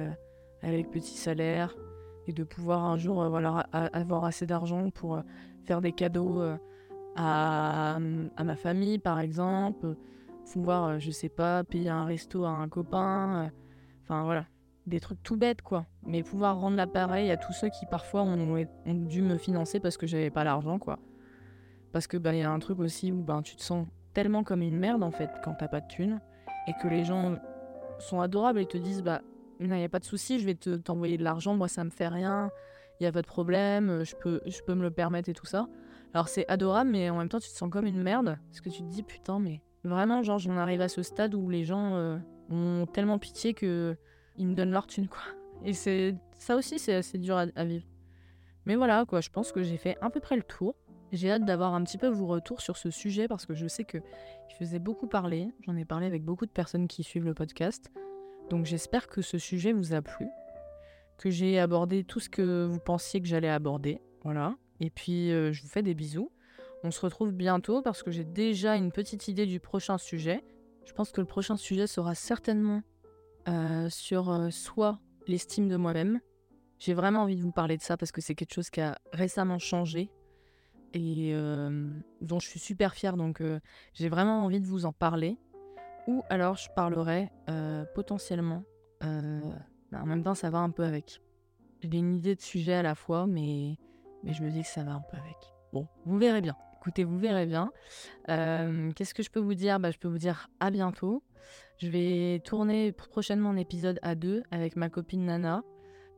[0.62, 1.74] avec petit salaire.
[2.26, 5.20] Et de pouvoir un jour voilà, avoir assez d'argent pour
[5.64, 6.40] faire des cadeaux
[7.16, 9.96] à, à, ma famille, par exemple.
[10.52, 13.50] Pouvoir, je sais pas, payer un resto à un copain.
[14.04, 14.44] Enfin voilà,
[14.86, 15.86] des trucs tout bêtes quoi.
[16.06, 19.96] Mais pouvoir rendre l'appareil à tous ceux qui parfois ont, ont dû me financer parce
[19.96, 21.00] que j'avais pas l'argent quoi.
[21.92, 24.44] Parce que ben il y a un truc aussi où ben tu te sens tellement
[24.44, 26.20] comme une merde en fait quand t'as pas de thunes
[26.66, 27.36] et que les gens
[27.98, 29.22] sont adorables et te disent bah
[29.60, 31.90] il n'y a pas de souci, je vais te t'envoyer de l'argent, moi ça me
[31.90, 32.50] fait rien,
[32.98, 35.46] il y a pas de problème, je peux je peux me le permettre et tout
[35.46, 35.68] ça.
[36.14, 38.68] Alors c'est adorable mais en même temps tu te sens comme une merde parce que
[38.68, 41.94] tu te dis putain mais vraiment genre j'en arrive à ce stade où les gens
[41.94, 42.18] euh,
[42.50, 43.96] ont tellement pitié que
[44.36, 45.20] ils me donnent leur thune, quoi.
[45.64, 47.86] Et c'est ça aussi, c'est assez dur à, vivre.
[48.64, 50.74] Mais voilà, quoi, je pense que j'ai fait à peu près le tour.
[51.12, 53.84] J'ai hâte d'avoir un petit peu vos retours sur ce sujet parce que je sais
[53.84, 53.98] que
[54.48, 55.48] je faisais beaucoup parler.
[55.66, 57.90] J'en ai parlé avec beaucoup de personnes qui suivent le podcast.
[58.48, 60.28] Donc j'espère que ce sujet vous a plu,
[61.18, 64.00] que j'ai abordé tout ce que vous pensiez que j'allais aborder.
[64.22, 64.54] Voilà.
[64.78, 66.30] Et puis euh, je vous fais des bisous.
[66.84, 70.44] On se retrouve bientôt parce que j'ai déjà une petite idée du prochain sujet.
[70.84, 72.82] Je pense que le prochain sujet sera certainement
[73.48, 76.20] euh, sur euh, soit l'estime de moi-même.
[76.78, 78.96] J'ai vraiment envie de vous parler de ça parce que c'est quelque chose qui a
[79.12, 80.10] récemment changé
[80.94, 81.34] et
[82.20, 83.16] dont je suis super fière.
[83.16, 83.42] Donc
[83.94, 85.38] j'ai vraiment envie de vous en parler.
[86.06, 87.30] Ou alors je parlerai
[87.94, 88.64] potentiellement.
[89.00, 91.20] Bah, en même temps, ça va un peu avec.
[91.82, 93.76] J'ai une idée de sujet à la fois, mais,
[94.22, 95.36] mais je me dis que ça va un peu avec.
[95.72, 96.56] Bon, vous verrez bien.
[96.80, 97.72] Écoutez, vous verrez bien.
[98.26, 99.80] Qu'est-ce que je peux vous dire?
[99.80, 101.22] Bah, Je peux vous dire à bientôt.
[101.78, 105.62] Je vais tourner prochainement un épisode à deux avec ma copine Nana,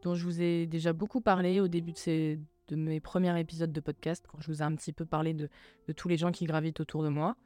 [0.03, 3.73] dont je vous ai déjà beaucoup parlé au début de, ces, de mes premiers épisodes
[3.73, 5.49] de podcast, quand je vous ai un petit peu parlé de,
[5.97, 7.37] tous les gens qui gravitent autour de moi.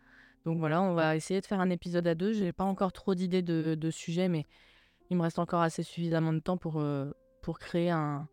[0.45, 2.33] Donc voilà, on va essayer de faire un épisode à deux.
[2.33, 4.47] Je n'ai pas encore trop d'idées de, de sujets, mais
[5.11, 7.11] il me reste encore assez suffisamment de temps pour, euh,
[7.43, 8.29] pour créer un,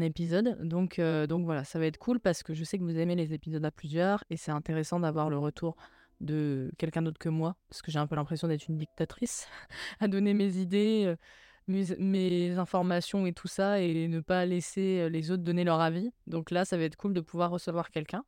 [0.00, 0.66] épisode.
[0.66, 3.16] Donc, euh, donc voilà, ça va être cool parce que je sais que vous aimez
[3.16, 5.76] les épisodes à plusieurs et c'est intéressant d'avoir le retour
[6.20, 9.46] de quelqu'un d'autre que moi, parce que j'ai un peu l'impression d'être une dictatrice,
[10.00, 11.16] à donner mes idées, euh,
[11.66, 16.10] mes, informations et tout ça, et ne pas laisser euh, les autres donner leur avis.
[16.26, 18.24] Donc là, ça va être cool de pouvoir recevoir quelqu'un.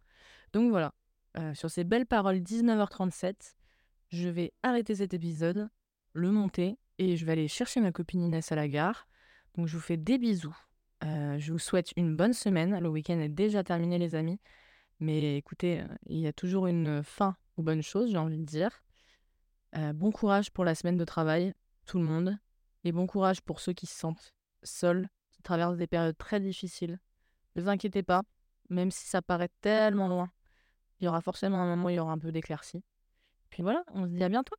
[0.52, 0.94] Donc voilà,
[1.38, 3.56] euh, sur ces belles paroles, 19h37,
[4.08, 5.68] je vais arrêter cet épisode,
[6.12, 9.06] le monter, et je vais aller chercher ma copine Inès à la gare.
[9.56, 10.56] Donc je vous fais des bisous.
[11.02, 12.78] je vous souhaite une bonne semaine.
[12.78, 14.38] Le week-end est déjà terminé, les amis.
[15.00, 18.82] Mais écoutez, il y a toujours une fin aux bonnes choses, j'ai envie de dire.
[19.76, 21.52] Euh, bon courage pour la semaine de travail,
[21.86, 22.38] tout le monde.
[22.86, 24.32] Et bon courage pour ceux qui se sentent
[24.62, 27.00] seuls, qui traversent des périodes très difficiles.
[27.56, 28.22] Ne vous inquiétez pas,
[28.70, 30.30] même si ça paraît tellement loin,
[31.00, 32.84] il y aura forcément un moment où il y aura un peu d'éclaircie.
[33.50, 34.54] Puis voilà, on se dit à bientôt.